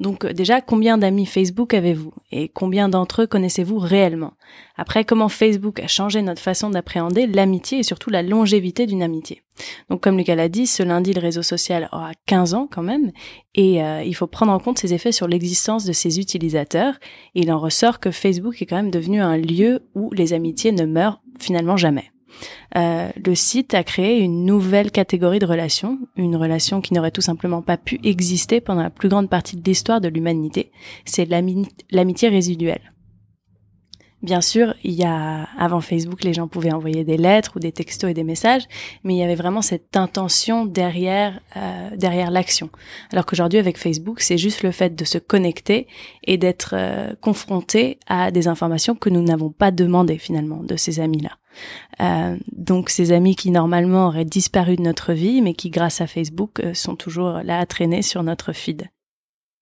Donc 0.00 0.24
euh, 0.24 0.32
déjà, 0.32 0.60
combien 0.60 0.98
d'amis 0.98 1.26
Facebook 1.26 1.74
avez-vous 1.74 2.12
et 2.30 2.48
combien 2.48 2.88
d'entre 2.88 3.22
eux 3.22 3.26
connaissez-vous 3.26 3.78
réellement? 3.78 4.32
Après, 4.76 5.04
comment 5.04 5.28
Facebook 5.28 5.80
a 5.80 5.86
changé 5.86 6.22
notre 6.22 6.42
façon 6.42 6.70
d'appréhender 6.70 7.26
l'amitié 7.26 7.78
et 7.78 7.82
surtout 7.82 8.10
la 8.10 8.22
longévité 8.22 8.86
d'une 8.86 9.02
amitié? 9.02 9.42
Donc 9.90 10.02
comme 10.02 10.16
Lucas 10.16 10.36
l'a 10.36 10.48
dit, 10.48 10.66
ce 10.66 10.82
lundi, 10.82 11.12
le 11.12 11.20
réseau 11.20 11.42
social 11.42 11.88
aura 11.92 12.12
15 12.26 12.54
ans 12.54 12.68
quand 12.70 12.82
même 12.82 13.10
et 13.54 13.82
euh, 13.82 14.02
il 14.04 14.14
faut 14.14 14.26
prendre 14.26 14.52
en 14.52 14.58
compte 14.58 14.78
ses 14.78 14.94
effets 14.94 15.12
sur 15.12 15.26
l'existence 15.26 15.84
de 15.84 15.92
ses 15.92 16.20
utilisateurs. 16.20 16.94
il 17.34 17.50
en 17.52 17.58
ressort 17.58 17.98
que 17.98 18.10
Facebook 18.10 18.62
est 18.62 18.66
quand 18.66 18.76
même 18.76 18.90
devenu 18.90 19.20
un 19.20 19.36
lieu 19.36 19.82
où 19.94 20.12
les 20.12 20.32
amitiés 20.32 20.72
ne 20.72 20.86
meurent 20.86 21.20
finalement 21.40 21.76
jamais. 21.76 22.10
Euh, 22.76 23.10
le 23.24 23.34
site 23.34 23.74
a 23.74 23.82
créé 23.82 24.20
une 24.20 24.44
nouvelle 24.44 24.90
catégorie 24.90 25.38
de 25.38 25.46
relations, 25.46 25.98
une 26.16 26.36
relation 26.36 26.80
qui 26.80 26.94
n'aurait 26.94 27.10
tout 27.10 27.20
simplement 27.20 27.62
pas 27.62 27.76
pu 27.76 28.00
exister 28.04 28.60
pendant 28.60 28.82
la 28.82 28.90
plus 28.90 29.08
grande 29.08 29.30
partie 29.30 29.56
de 29.56 29.64
l'histoire 29.64 30.00
de 30.00 30.08
l'humanité. 30.08 30.70
C'est 31.04 31.28
l'amitié 31.90 32.28
résiduelle. 32.28 32.92
Bien 34.20 34.40
sûr, 34.40 34.74
il 34.82 34.94
y 34.94 35.04
a 35.04 35.44
avant 35.56 35.80
Facebook, 35.80 36.24
les 36.24 36.34
gens 36.34 36.48
pouvaient 36.48 36.72
envoyer 36.72 37.04
des 37.04 37.16
lettres 37.16 37.52
ou 37.54 37.60
des 37.60 37.70
textos 37.70 38.10
et 38.10 38.14
des 38.14 38.24
messages, 38.24 38.64
mais 39.04 39.14
il 39.14 39.18
y 39.18 39.22
avait 39.22 39.36
vraiment 39.36 39.62
cette 39.62 39.96
intention 39.96 40.66
derrière 40.66 41.40
euh, 41.56 41.90
derrière 41.96 42.32
l'action. 42.32 42.68
Alors 43.12 43.26
qu'aujourd'hui, 43.26 43.60
avec 43.60 43.78
Facebook, 43.78 44.20
c'est 44.20 44.36
juste 44.36 44.64
le 44.64 44.72
fait 44.72 44.96
de 44.96 45.04
se 45.04 45.18
connecter 45.18 45.86
et 46.24 46.36
d'être 46.36 46.74
euh, 46.76 47.14
confronté 47.20 48.00
à 48.08 48.32
des 48.32 48.48
informations 48.48 48.96
que 48.96 49.08
nous 49.08 49.22
n'avons 49.22 49.50
pas 49.50 49.70
demandées 49.70 50.18
finalement 50.18 50.64
de 50.64 50.74
ces 50.74 50.98
amis-là. 50.98 51.38
Euh, 52.00 52.36
donc 52.52 52.90
ces 52.90 53.12
amis 53.12 53.36
qui 53.36 53.50
normalement 53.50 54.08
auraient 54.08 54.24
disparu 54.24 54.76
de 54.76 54.82
notre 54.82 55.12
vie, 55.12 55.42
mais 55.42 55.54
qui 55.54 55.70
grâce 55.70 56.00
à 56.00 56.06
Facebook 56.06 56.60
euh, 56.60 56.74
sont 56.74 56.96
toujours 56.96 57.40
là 57.44 57.58
à 57.58 57.66
traîner 57.66 58.02
sur 58.02 58.22
notre 58.22 58.52
feed. 58.52 58.88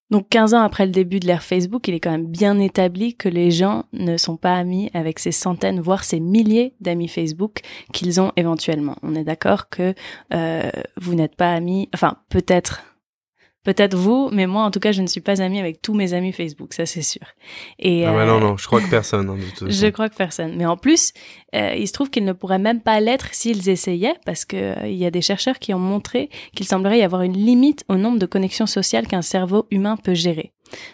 Donc 0.09 0.29
15 0.29 0.53
ans 0.53 0.61
après 0.61 0.85
le 0.85 0.91
début 0.93 1.19
de 1.19 1.27
l'ère 1.27 1.43
Facebook, 1.43 1.87
il 1.87 1.93
est 1.93 1.99
quand 1.99 2.11
même 2.11 2.27
bien 2.27 2.59
établi 2.59 3.15
que 3.15 3.27
les 3.27 3.51
gens 3.51 3.83
ne 3.91 4.15
sont 4.15 4.37
pas 4.37 4.55
amis 4.55 4.89
avec 4.93 5.19
ces 5.19 5.33
centaines, 5.33 5.81
voire 5.81 6.05
ces 6.05 6.21
milliers 6.21 6.75
d'amis 6.79 7.09
Facebook 7.09 7.59
qu'ils 7.91 8.21
ont 8.21 8.31
éventuellement. 8.37 8.95
On 9.03 9.15
est 9.15 9.25
d'accord 9.25 9.67
que 9.67 9.93
euh, 10.33 10.69
vous 10.95 11.13
n'êtes 11.13 11.35
pas 11.35 11.51
amis, 11.51 11.89
enfin 11.93 12.17
peut-être 12.29 12.83
Peut-être 13.67 13.97
vous, 13.97 14.29
mais 14.31 14.47
moi, 14.47 14.63
en 14.63 14.71
tout 14.71 14.79
cas, 14.79 14.93
je 14.93 15.01
ne 15.01 15.07
suis 15.07 15.19
pas 15.19 15.41
amie 15.41 15.59
avec 15.59 15.81
tous 15.81 15.93
mes 15.93 16.13
amis 16.13 16.31
Facebook, 16.31 16.73
ça 16.73 16.85
c'est 16.85 17.01
sûr. 17.01 17.25
Et 17.79 18.05
ah 18.05 18.25
non, 18.25 18.39
non, 18.39 18.55
je 18.55 18.65
crois 18.65 18.79
que 18.79 18.89
personne. 18.89 19.29
Hein, 19.29 19.35
je 19.67 19.87
crois 19.87 20.07
que 20.07 20.15
personne. 20.15 20.55
Mais 20.55 20.65
en 20.65 20.77
plus, 20.77 21.11
euh, 21.53 21.75
il 21.77 21.85
se 21.85 21.91
trouve 21.91 22.09
qu'ils 22.09 22.23
ne 22.23 22.31
pourraient 22.31 22.59
même 22.59 22.79
pas 22.79 23.01
l'être 23.01 23.27
s'ils 23.33 23.67
essayaient, 23.67 24.15
parce 24.25 24.45
que 24.45 24.55
euh, 24.55 24.87
il 24.87 24.95
y 24.95 25.05
a 25.05 25.11
des 25.11 25.21
chercheurs 25.21 25.59
qui 25.59 25.73
ont 25.73 25.79
montré 25.79 26.29
qu'il 26.55 26.65
semblerait 26.65 26.99
y 26.99 27.03
avoir 27.03 27.23
une 27.23 27.35
limite 27.35 27.83
au 27.89 27.97
nombre 27.97 28.19
de 28.19 28.25
connexions 28.25 28.67
sociales 28.67 29.05
qu'un 29.05 29.21
cerveau 29.21 29.67
humain 29.69 29.97
peut 29.97 30.13
gérer. 30.13 30.53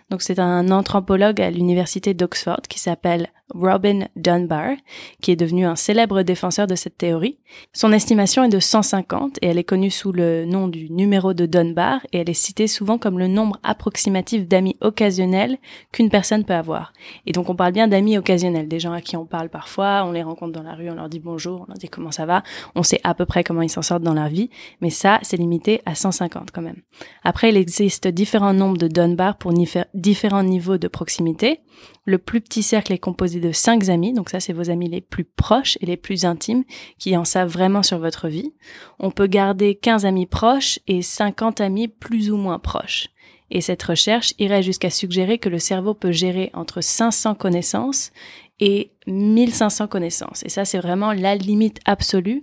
Donc 0.09 0.23
c'est 0.23 0.39
un 0.39 0.71
anthropologue 0.71 1.41
à 1.41 1.51
l'université 1.51 2.15
d'Oxford 2.15 2.61
qui 2.67 2.79
s'appelle 2.79 3.29
Robin 3.53 4.07
Dunbar, 4.15 4.75
qui 5.21 5.31
est 5.31 5.35
devenu 5.35 5.65
un 5.65 5.75
célèbre 5.75 6.21
défenseur 6.23 6.67
de 6.67 6.75
cette 6.75 6.97
théorie. 6.97 7.37
Son 7.73 7.91
estimation 7.91 8.43
est 8.43 8.49
de 8.49 8.59
150 8.59 9.37
et 9.41 9.47
elle 9.47 9.57
est 9.57 9.63
connue 9.63 9.91
sous 9.91 10.11
le 10.11 10.45
nom 10.45 10.67
du 10.67 10.89
numéro 10.89 11.33
de 11.33 11.45
Dunbar 11.45 12.05
et 12.11 12.19
elle 12.19 12.29
est 12.29 12.33
citée 12.33 12.67
souvent 12.67 12.97
comme 12.97 13.19
le 13.19 13.27
nombre 13.27 13.59
approximatif 13.63 14.47
d'amis 14.47 14.77
occasionnels 14.81 15.57
qu'une 15.91 16.09
personne 16.09 16.45
peut 16.45 16.53
avoir. 16.53 16.93
Et 17.25 17.31
donc 17.31 17.49
on 17.49 17.55
parle 17.55 17.73
bien 17.73 17.87
d'amis 17.87 18.17
occasionnels, 18.17 18.67
des 18.67 18.79
gens 18.79 18.93
à 18.93 19.01
qui 19.01 19.17
on 19.17 19.25
parle 19.25 19.49
parfois, 19.49 20.03
on 20.05 20.11
les 20.11 20.23
rencontre 20.23 20.53
dans 20.53 20.63
la 20.63 20.73
rue, 20.73 20.89
on 20.89 20.95
leur 20.95 21.09
dit 21.09 21.19
bonjour, 21.19 21.61
on 21.61 21.65
leur 21.67 21.77
dit 21.77 21.89
comment 21.89 22.11
ça 22.11 22.25
va, 22.25 22.43
on 22.75 22.83
sait 22.83 22.99
à 23.03 23.13
peu 23.13 23.25
près 23.25 23.43
comment 23.43 23.61
ils 23.61 23.69
s'en 23.69 23.81
sortent 23.81 24.03
dans 24.03 24.13
leur 24.13 24.29
vie, 24.29 24.49
mais 24.81 24.89
ça 24.89 25.19
c'est 25.21 25.37
limité 25.37 25.81
à 25.85 25.95
150 25.95 26.51
quand 26.51 26.61
même. 26.61 26.81
Après 27.23 27.49
il 27.49 27.57
existe 27.57 28.07
différents 28.07 28.53
nombres 28.53 28.77
de 28.77 28.87
Dunbar 28.87 29.37
pour 29.37 29.53
différents 29.93 30.43
niveaux 30.43 30.77
de 30.77 30.87
proximité. 30.87 31.59
Le 32.05 32.17
plus 32.17 32.41
petit 32.41 32.63
cercle 32.63 32.91
est 32.91 32.97
composé 32.97 33.39
de 33.43 33.51
cinq 33.51 33.89
amis, 33.89 34.13
donc 34.13 34.29
ça 34.29 34.39
c'est 34.39 34.53
vos 34.53 34.69
amis 34.71 34.89
les 34.89 35.01
plus 35.01 35.25
proches 35.25 35.77
et 35.81 35.85
les 35.85 35.97
plus 35.97 36.25
intimes 36.25 36.63
qui 36.97 37.15
en 37.15 37.25
savent 37.25 37.51
vraiment 37.51 37.83
sur 37.83 37.99
votre 37.99 38.27
vie. 38.27 38.53
On 38.99 39.11
peut 39.11 39.27
garder 39.27 39.75
15 39.75 40.05
amis 40.05 40.25
proches 40.25 40.79
et 40.87 41.01
50 41.01 41.61
amis 41.61 41.87
plus 41.87 42.31
ou 42.31 42.37
moins 42.37 42.59
proches. 42.59 43.09
Et 43.51 43.61
cette 43.61 43.83
recherche 43.83 44.33
irait 44.39 44.63
jusqu'à 44.63 44.89
suggérer 44.89 45.37
que 45.37 45.49
le 45.49 45.59
cerveau 45.59 45.93
peut 45.93 46.11
gérer 46.11 46.49
entre 46.53 46.81
500 46.81 47.35
connaissances 47.35 48.11
et 48.59 48.91
1500 49.05 49.87
connaissances. 49.87 50.43
Et 50.43 50.49
ça, 50.49 50.65
c'est 50.65 50.79
vraiment 50.79 51.13
la 51.13 51.35
limite 51.35 51.79
absolue 51.85 52.41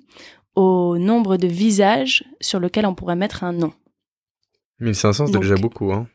au 0.54 0.99
nombre 0.99 1.37
de 1.37 1.49
visages 1.49 2.25
sur 2.40 2.61
lequel 2.61 2.87
on 2.87 2.95
pourrait 2.95 3.16
mettre 3.16 3.42
un 3.42 3.52
nom. 3.52 3.73
1500, 4.80 5.26
c'est 5.26 5.38
déjà 5.38 5.57
beaucoup, 5.57 5.92
hein 5.92 6.07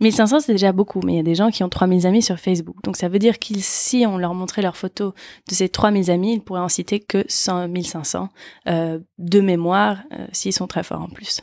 1500, 0.00 0.40
c'est 0.40 0.52
déjà 0.52 0.72
beaucoup, 0.72 1.00
mais 1.04 1.14
il 1.14 1.16
y 1.16 1.20
a 1.20 1.24
des 1.24 1.34
gens 1.34 1.50
qui 1.50 1.64
ont 1.64 1.68
3000 1.68 2.06
amis 2.06 2.22
sur 2.22 2.38
Facebook. 2.38 2.76
Donc 2.84 2.96
ça 2.96 3.08
veut 3.08 3.18
dire 3.18 3.38
qu'ils, 3.38 3.62
si 3.62 4.04
on 4.06 4.18
leur 4.18 4.34
montrait 4.34 4.62
leurs 4.62 4.76
photos 4.76 5.12
de 5.48 5.54
ces 5.54 5.68
3000 5.68 6.10
amis, 6.10 6.34
ils 6.34 6.40
pourraient 6.40 6.60
en 6.60 6.68
citer 6.68 7.00
que 7.00 7.24
100, 7.28 7.68
1500 7.68 8.28
euh, 8.68 8.98
de 9.18 9.40
mémoire, 9.40 9.98
euh, 10.12 10.26
s'ils 10.32 10.52
sont 10.52 10.66
très 10.66 10.82
forts 10.82 11.02
en 11.02 11.08
plus. 11.08 11.42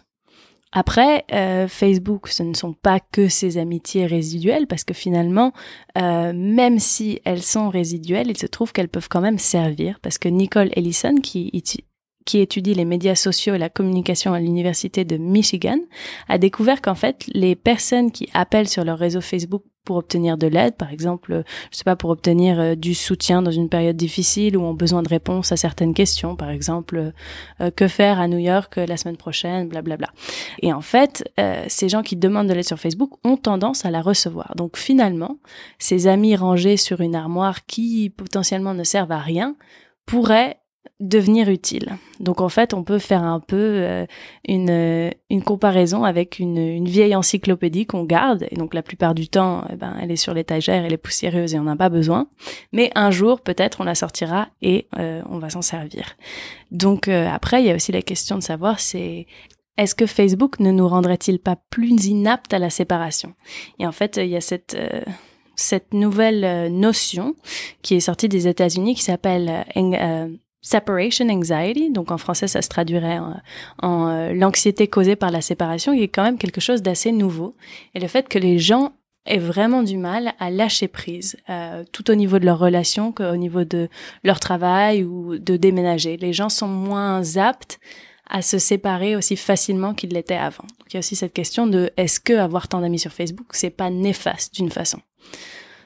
Après, 0.77 1.23
euh, 1.31 1.69
Facebook, 1.69 2.27
ce 2.27 2.43
ne 2.43 2.53
sont 2.53 2.73
pas 2.73 2.99
que 2.99 3.29
ces 3.29 3.57
amitiés 3.57 4.05
résiduelles, 4.05 4.67
parce 4.67 4.83
que 4.83 4.93
finalement, 4.93 5.53
euh, 5.97 6.33
même 6.35 6.79
si 6.79 7.21
elles 7.23 7.41
sont 7.41 7.69
résiduelles, 7.69 8.29
il 8.29 8.37
se 8.37 8.45
trouve 8.45 8.73
qu'elles 8.73 8.89
peuvent 8.89 9.07
quand 9.07 9.21
même 9.21 9.39
servir, 9.39 10.01
parce 10.01 10.17
que 10.17 10.27
Nicole 10.27 10.71
Ellison, 10.73 11.15
qui 11.23 11.49
qui 12.25 12.39
étudie 12.39 12.73
les 12.73 12.85
médias 12.85 13.15
sociaux 13.15 13.53
et 13.53 13.59
la 13.59 13.69
communication 13.69 14.33
à 14.33 14.39
l'université 14.39 15.05
de 15.05 15.17
Michigan, 15.17 15.77
a 16.27 16.37
découvert 16.37 16.81
qu'en 16.81 16.95
fait, 16.95 17.25
les 17.27 17.55
personnes 17.55 18.11
qui 18.11 18.29
appellent 18.33 18.67
sur 18.67 18.83
leur 18.83 18.97
réseau 18.97 19.21
Facebook 19.21 19.63
pour 19.85 19.97
obtenir 19.97 20.37
de 20.37 20.47
l'aide, 20.47 20.75
par 20.75 20.91
exemple, 20.91 21.43
je 21.71 21.77
sais 21.77 21.83
pas, 21.83 21.95
pour 21.95 22.09
obtenir 22.09 22.59
euh, 22.59 22.75
du 22.75 22.93
soutien 22.95 23.41
dans 23.41 23.51
une 23.51 23.69
période 23.69 23.95
difficile 23.95 24.57
ou 24.57 24.63
ont 24.63 24.73
besoin 24.73 25.03
de 25.03 25.07
réponses 25.07 25.51
à 25.51 25.57
certaines 25.57 25.93
questions, 25.93 26.35
par 26.35 26.49
exemple, 26.49 27.13
euh, 27.61 27.71
que 27.71 27.87
faire 27.87 28.19
à 28.19 28.27
New 28.27 28.39
York 28.39 28.77
euh, 28.77 28.85
la 28.87 28.97
semaine 28.97 29.15
prochaine, 29.15 29.69
blablabla. 29.69 30.09
Et 30.61 30.73
en 30.73 30.81
fait, 30.81 31.23
ces 31.67 31.87
gens 31.87 32.01
qui 32.01 32.15
demandent 32.15 32.47
de 32.47 32.53
l'aide 32.53 32.65
sur 32.65 32.79
Facebook 32.79 33.11
ont 33.23 33.37
tendance 33.37 33.85
à 33.85 33.91
la 33.91 34.01
recevoir. 34.01 34.55
Donc 34.55 34.77
finalement, 34.77 35.37
ces 35.77 36.07
amis 36.07 36.35
rangés 36.35 36.77
sur 36.77 37.01
une 37.01 37.15
armoire 37.15 37.65
qui 37.67 38.09
potentiellement 38.09 38.73
ne 38.73 38.83
servent 38.83 39.11
à 39.11 39.19
rien 39.19 39.55
pourraient 40.07 40.57
devenir 40.99 41.49
utile. 41.49 41.97
Donc 42.19 42.41
en 42.41 42.49
fait, 42.49 42.73
on 42.73 42.83
peut 42.83 42.99
faire 42.99 43.23
un 43.23 43.39
peu 43.39 43.55
euh, 43.57 44.05
une, 44.47 44.69
euh, 44.69 45.09
une 45.29 45.43
comparaison 45.43 46.03
avec 46.03 46.39
une, 46.39 46.85
vieille 46.85 47.15
encyclopédie 47.15 47.85
qu'on 47.85 48.03
garde. 48.03 48.47
Et 48.51 48.55
donc 48.55 48.73
la 48.73 48.81
plupart 48.81 49.13
du 49.13 49.27
temps, 49.27 49.65
eh 49.71 49.75
ben, 49.75 49.97
elle 50.01 50.11
est 50.11 50.15
sur 50.15 50.33
l'étagère, 50.33 50.85
elle 50.85 50.93
est 50.93 50.97
poussiéreuse 50.97 51.53
et 51.53 51.59
on 51.59 51.63
n'a 51.63 51.75
pas 51.75 51.89
besoin. 51.89 52.27
Mais 52.71 52.91
un 52.95 53.11
jour, 53.11 53.41
peut-être, 53.41 53.81
on 53.81 53.83
la 53.83 53.95
sortira 53.95 54.47
et 54.61 54.87
euh, 54.97 55.21
on 55.29 55.39
va 55.39 55.49
s'en 55.49 55.61
servir. 55.61 56.15
Donc 56.71 57.07
après, 57.07 57.61
il 57.61 57.67
y 57.67 57.71
a 57.71 57.75
aussi 57.75 57.91
la 57.91 58.01
question 58.01 58.37
de 58.37 58.43
savoir 58.43 58.79
c'est 58.79 59.27
est-ce 59.77 59.95
que 59.95 60.05
Facebook 60.05 60.59
ne 60.59 60.71
nous 60.71 60.87
rendrait-il 60.87 61.39
pas 61.39 61.57
plus 61.69 62.05
inaptes 62.05 62.53
à 62.53 62.59
la 62.59 62.69
séparation? 62.69 63.33
Et 63.79 63.85
en 63.85 63.91
fait, 63.91 64.17
il 64.17 64.29
y 64.29 64.35
a 64.35 64.41
cette 64.41 64.77
cette 65.55 65.93
nouvelle 65.93 66.73
notion 66.73 67.35
qui 67.81 67.95
est 67.95 68.01
sortie 68.01 68.27
des 68.27 68.47
États-Unis 68.47 68.95
qui 68.95 69.03
s'appelle 69.03 69.65
separation 70.65 71.29
anxiety, 71.29 71.91
donc 71.91 72.09
en 72.09 72.17
français 72.17 72.47
ça 72.47 72.63
se 72.63 72.69
traduirait 72.69 73.19
en, 73.83 74.09
euh, 74.09 74.33
l'anxiété 74.33 74.87
causée 74.87 75.15
par 75.15 75.29
la 75.29 75.41
séparation, 75.41 75.93
qui 75.93 76.01
est 76.01 76.07
quand 76.07 76.23
même 76.23 76.39
quelque 76.39 76.59
chose 76.59 76.81
d'assez 76.81 77.11
nouveau. 77.11 77.55
Et 77.93 77.99
le 77.99 78.07
fait 78.07 78.27
que 78.27 78.39
les 78.39 78.57
gens 78.57 78.93
aient 79.27 79.37
vraiment 79.37 79.83
du 79.83 79.97
mal 79.97 80.33
à 80.39 80.49
lâcher 80.49 80.87
prise, 80.87 81.37
euh, 81.49 81.83
tout 81.91 82.09
au 82.09 82.15
niveau 82.15 82.39
de 82.39 82.45
leurs 82.45 82.57
relations 82.57 83.11
qu'au 83.11 83.35
niveau 83.35 83.63
de 83.63 83.89
leur 84.23 84.39
travail 84.39 85.03
ou 85.03 85.37
de 85.37 85.55
déménager. 85.55 86.17
Les 86.17 86.33
gens 86.33 86.49
sont 86.49 86.67
moins 86.67 87.37
aptes 87.37 87.79
à 88.27 88.41
se 88.41 88.57
séparer 88.57 89.15
aussi 89.15 89.35
facilement 89.35 89.93
qu'ils 89.93 90.11
l'étaient 90.11 90.35
avant. 90.35 90.65
Il 90.89 90.93
y 90.93 90.97
a 90.97 90.99
aussi 90.99 91.15
cette 91.15 91.33
question 91.33 91.67
de 91.67 91.91
est-ce 91.95 92.19
que 92.19 92.33
avoir 92.33 92.67
tant 92.67 92.81
d'amis 92.81 92.99
sur 92.99 93.11
Facebook, 93.11 93.47
c'est 93.51 93.69
pas 93.69 93.91
néfaste 93.91 94.55
d'une 94.55 94.71
façon? 94.71 94.99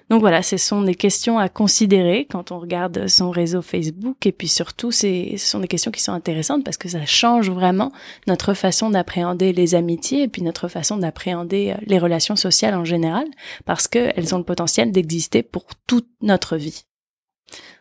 Donc 0.10 0.22
voilà, 0.22 0.42
ce 0.42 0.58
sont 0.58 0.82
des 0.82 0.96
questions 0.96 1.38
à 1.38 1.50
considérer 1.50 2.26
quand 2.30 2.52
on 2.52 2.60
regarde 2.60 3.08
son 3.08 3.30
réseau 3.30 3.62
Facebook 3.62 4.26
et 4.26 4.32
puis 4.32 4.48
surtout, 4.48 4.92
ce 4.92 5.36
sont 5.38 5.60
des 5.60 5.68
questions 5.68 5.92
qui 5.92 6.02
sont 6.02 6.14
intéressantes 6.14 6.64
parce 6.64 6.78
que 6.78 6.90
ça 6.90 7.06
change 7.06 7.52
vraiment 7.52 7.92
notre 8.28 8.56
façon 8.56 8.90
d'appréhender 8.90 9.54
les 9.54 9.76
amitiés 9.76 10.24
et 10.24 10.28
puis 10.28 10.42
notre 10.42 10.68
façon 10.68 10.98
d'appréhender 10.98 11.76
euh, 11.76 11.82
les 11.86 12.00
relations 12.00 12.36
sociales 12.36 12.74
en 12.74 12.86
général 12.86 13.28
parce 13.66 13.88
qu'elles 13.88 14.34
ont 14.34 14.40
le 14.40 14.44
potentiel 14.44 14.92
d'exister 14.92 15.44
pour 15.44 15.66
toute 15.86 16.08
notre 16.22 16.58
vie. 16.58 16.86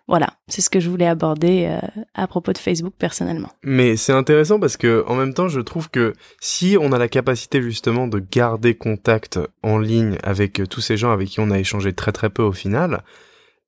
Voilà, 0.08 0.28
c'est 0.46 0.62
ce 0.62 0.70
que 0.70 0.80
je 0.80 0.88
voulais 0.88 1.06
aborder 1.06 1.66
euh, 1.68 1.86
à 2.14 2.26
propos 2.26 2.54
de 2.54 2.58
Facebook 2.58 2.94
personnellement. 2.98 3.50
Mais 3.62 3.96
c'est 3.96 4.14
intéressant 4.14 4.58
parce 4.58 4.78
que 4.78 5.04
en 5.06 5.14
même 5.14 5.34
temps, 5.34 5.48
je 5.48 5.60
trouve 5.60 5.90
que 5.90 6.14
si 6.40 6.78
on 6.80 6.92
a 6.92 6.98
la 6.98 7.08
capacité 7.08 7.60
justement 7.60 8.08
de 8.08 8.18
garder 8.18 8.74
contact 8.74 9.38
en 9.62 9.78
ligne 9.78 10.16
avec 10.22 10.62
tous 10.70 10.80
ces 10.80 10.96
gens 10.96 11.12
avec 11.12 11.28
qui 11.28 11.40
on 11.40 11.50
a 11.50 11.58
échangé 11.58 11.92
très 11.92 12.12
très 12.12 12.30
peu 12.30 12.42
au 12.42 12.52
final, 12.52 13.02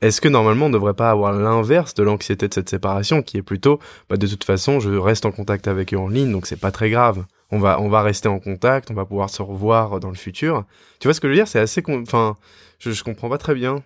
est-ce 0.00 0.23
que 0.23 0.28
normalement 0.28 0.66
on 0.66 0.69
ne 0.71 0.75
devrait 0.75 0.95
pas 0.95 1.11
avoir 1.11 1.35
l'inverse 1.35 1.92
de 1.92 2.02
l'anxiété 2.02 2.49
de 2.49 2.54
cette 2.54 2.71
séparation 2.71 3.21
qui 3.21 3.37
est 3.37 3.42
plutôt 3.42 3.78
bah, 4.09 4.16
de 4.16 4.26
toute 4.26 4.45
façon, 4.45 4.80
je 4.80 4.90
reste 4.90 5.26
en 5.26 5.33
contact 5.33 5.69
avec 5.69 5.92
eux 5.92 5.99
en 5.99 6.09
ligne 6.09 6.33
donc 6.33 6.47
c'est 6.47 6.57
pas 6.57 6.71
très 6.71 6.88
grave. 6.88 7.26
On 7.50 7.59
va 7.59 7.78
on 7.80 7.90
va 7.90 8.00
rester 8.00 8.28
en 8.28 8.38
contact, 8.38 8.90
on 8.90 8.95
va 8.95 9.04
pouvoir 9.04 9.28
se 9.28 9.42
revoir 9.42 10.00
dans 10.00 10.09
le 10.09 10.14
futur. 10.14 10.64
Tu 11.00 11.09
vois 11.09 11.12
ce 11.12 11.21
que 11.21 11.28
je 11.28 11.33
veux 11.33 11.37
dire? 11.37 11.49
C'est 11.49 11.59
assez 11.59 11.83
enfin 11.87 12.37
je 12.78 12.92
je 12.92 13.04
comprends 13.04 13.28
pas 13.28 13.37
très 13.37 13.54
bien. 13.54 13.83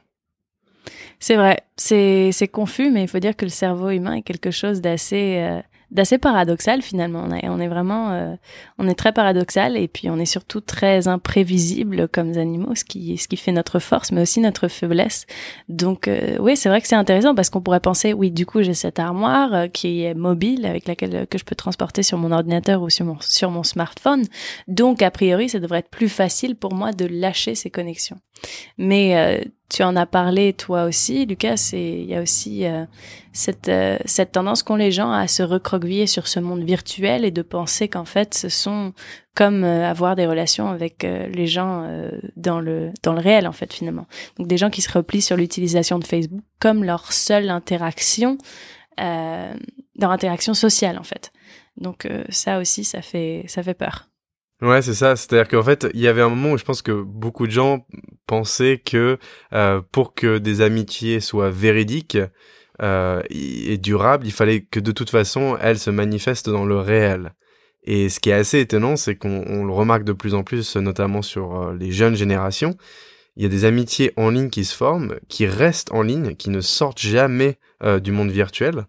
C'est 1.18 1.36
vrai, 1.36 1.60
c'est 1.76 2.48
confus, 2.52 2.90
mais 2.90 3.02
il 3.02 3.08
faut 3.08 3.18
dire 3.18 3.36
que 3.36 3.44
le 3.44 3.50
cerveau 3.50 3.90
humain 3.90 4.14
est 4.14 4.22
quelque 4.22 4.50
chose 4.50 4.80
d'assez 4.80 5.38
euh, 5.38 5.60
d'assez 5.94 6.18
paradoxal 6.18 6.82
finalement. 6.82 7.24
On 7.26 7.60
est, 7.60 7.68
vraiment, 7.68 8.10
euh, 8.10 8.34
on 8.78 8.88
est 8.88 8.94
très 8.94 9.12
paradoxal 9.12 9.76
et 9.76 9.88
puis 9.88 10.10
on 10.10 10.18
est 10.18 10.26
surtout 10.26 10.60
très 10.60 11.08
imprévisible 11.08 12.08
comme 12.08 12.36
animaux, 12.36 12.74
ce 12.74 12.84
qui, 12.84 13.16
ce 13.16 13.28
qui 13.28 13.36
fait 13.36 13.52
notre 13.52 13.78
force, 13.78 14.12
mais 14.12 14.20
aussi 14.20 14.40
notre 14.40 14.68
faiblesse. 14.68 15.26
Donc 15.68 16.08
euh, 16.08 16.36
oui, 16.40 16.56
c'est 16.56 16.68
vrai 16.68 16.80
que 16.80 16.88
c'est 16.88 16.96
intéressant 16.96 17.34
parce 17.34 17.48
qu'on 17.48 17.60
pourrait 17.60 17.80
penser, 17.80 18.12
oui, 18.12 18.30
du 18.30 18.44
coup 18.44 18.62
j'ai 18.62 18.74
cette 18.74 18.98
armoire 18.98 19.54
euh, 19.54 19.66
qui 19.68 20.02
est 20.02 20.14
mobile 20.14 20.66
avec 20.66 20.88
laquelle 20.88 21.26
que 21.28 21.38
je 21.38 21.44
peux 21.44 21.54
transporter 21.54 22.02
sur 22.02 22.18
mon 22.18 22.32
ordinateur 22.32 22.82
ou 22.82 22.90
sur 22.90 23.06
mon 23.06 23.16
sur 23.20 23.50
mon 23.50 23.62
smartphone. 23.62 24.24
Donc 24.66 25.00
a 25.00 25.10
priori, 25.10 25.48
ça 25.48 25.60
devrait 25.60 25.78
être 25.78 25.90
plus 25.90 26.08
facile 26.08 26.56
pour 26.56 26.74
moi 26.74 26.92
de 26.92 27.06
lâcher 27.06 27.54
ces 27.54 27.70
connexions. 27.70 28.18
Mais 28.78 29.44
tu 29.71 29.83
en 29.83 29.97
as 29.97 30.06
parlé 30.06 30.52
toi 30.52 30.85
aussi, 30.85 31.26
Lucas, 31.26 31.71
il 31.73 32.04
y 32.04 32.14
a 32.14 32.23
aussi 32.23 32.66
euh, 32.66 32.85
cette, 33.33 33.68
euh, 33.68 33.99
cette 34.04 34.33
tendance 34.33 34.62
qu'ont 34.62 34.76
les 34.76 34.92
gens 34.92 35.11
à 35.11 35.26
se 35.26 35.42
recroqueviller 35.42 36.06
sur 36.06 36.28
ce 36.28 36.38
monde 36.38 36.62
virtuel 36.62 37.25
et 37.25 37.30
de 37.30 37.42
penser 37.42 37.88
qu'en 37.88 38.04
fait 38.04 38.35
ce 38.35 38.49
sont 38.49 38.92
comme 39.35 39.64
euh, 39.64 39.88
avoir 39.88 40.16
des 40.16 40.26
relations 40.26 40.68
avec 40.68 41.02
les 41.02 41.47
gens 41.47 41.88
dans 42.37 42.61
le 42.61 42.92
dans 43.02 43.14
le 43.14 43.21
réel 43.21 43.47
en 43.49 43.52
fait 43.52 43.73
finalement. 43.73 44.06
Donc 44.38 44.47
des 44.47 44.59
gens 44.59 44.71
qui 44.71 44.83
se 44.83 44.92
replient 44.92 45.23
sur 45.23 45.37
l'utilisation 45.37 45.99
de 45.99 46.04
Facebook 46.04 46.42
comme 46.61 46.85
leur 46.85 47.12
seule 47.12 47.50
interaction, 47.50 48.38
leur 48.99 50.11
interaction 50.11 50.54
sociale 50.54 50.99
en 50.99 51.04
fait. 51.04 51.33
Donc 51.76 52.06
ça 52.28 52.59
aussi 52.59 52.85
ça 52.85 53.02
fait 53.02 53.44
ça 53.49 53.62
fait 53.62 53.75
peur. 53.75 54.09
Ouais, 54.62 54.83
c'est 54.83 54.94
ça. 54.94 55.16
C'est-à-dire 55.16 55.49
qu'en 55.49 55.62
fait, 55.62 55.87
il 55.94 56.00
y 56.00 56.09
avait 56.09 56.23
un 56.23 56.28
moment 56.28 56.52
où 56.52 56.59
je 56.59 56.64
pense 56.64 56.80
que 56.80 56.92
beaucoup 56.92 57.47
de 57.47 57.52
gens 57.52 57.85
pensaient 58.26 58.80
que 58.84 59.18
euh, 59.52 59.80
pour 59.92 60.14
que 60.14 60.38
des 60.38 60.60
amitiés 60.60 61.20
soient 61.20 61.50
véridiques 61.50 62.18
euh, 62.82 63.22
et 63.30 63.78
durables, 63.78 64.26
il 64.26 64.32
fallait 64.32 64.62
que 64.62 64.80
de 64.80 64.92
toute 64.92 65.10
façon, 65.10 65.56
elles 65.60 65.78
se 65.78 65.90
manifestent 65.90 66.50
dans 66.50 66.66
le 66.66 66.78
réel. 66.78 67.34
Et 67.84 68.08
ce 68.08 68.18
qui 68.18 68.30
est 68.30 68.34
assez 68.34 68.60
étonnant, 68.60 68.96
c'est 68.96 69.14
qu'on 69.14 69.64
le 69.64 69.72
remarque 69.72 70.04
de 70.04 70.12
plus 70.12 70.34
en 70.34 70.42
plus, 70.42 70.76
notamment 70.76 71.22
sur 71.22 71.60
euh, 71.60 71.76
les 71.78 71.92
jeunes 71.92 72.16
générations. 72.16 72.76
Il 73.36 73.42
y 73.42 73.46
a 73.46 73.48
des 73.48 73.64
amitiés 73.64 74.12
en 74.16 74.30
ligne 74.30 74.48
qui 74.48 74.64
se 74.64 74.74
forment, 74.74 75.16
qui 75.28 75.46
restent 75.46 75.92
en 75.92 76.02
ligne, 76.02 76.34
qui 76.34 76.50
ne 76.50 76.60
sortent 76.60 77.00
jamais 77.00 77.58
euh, 77.82 78.00
du 78.00 78.12
monde 78.12 78.30
virtuel 78.30 78.86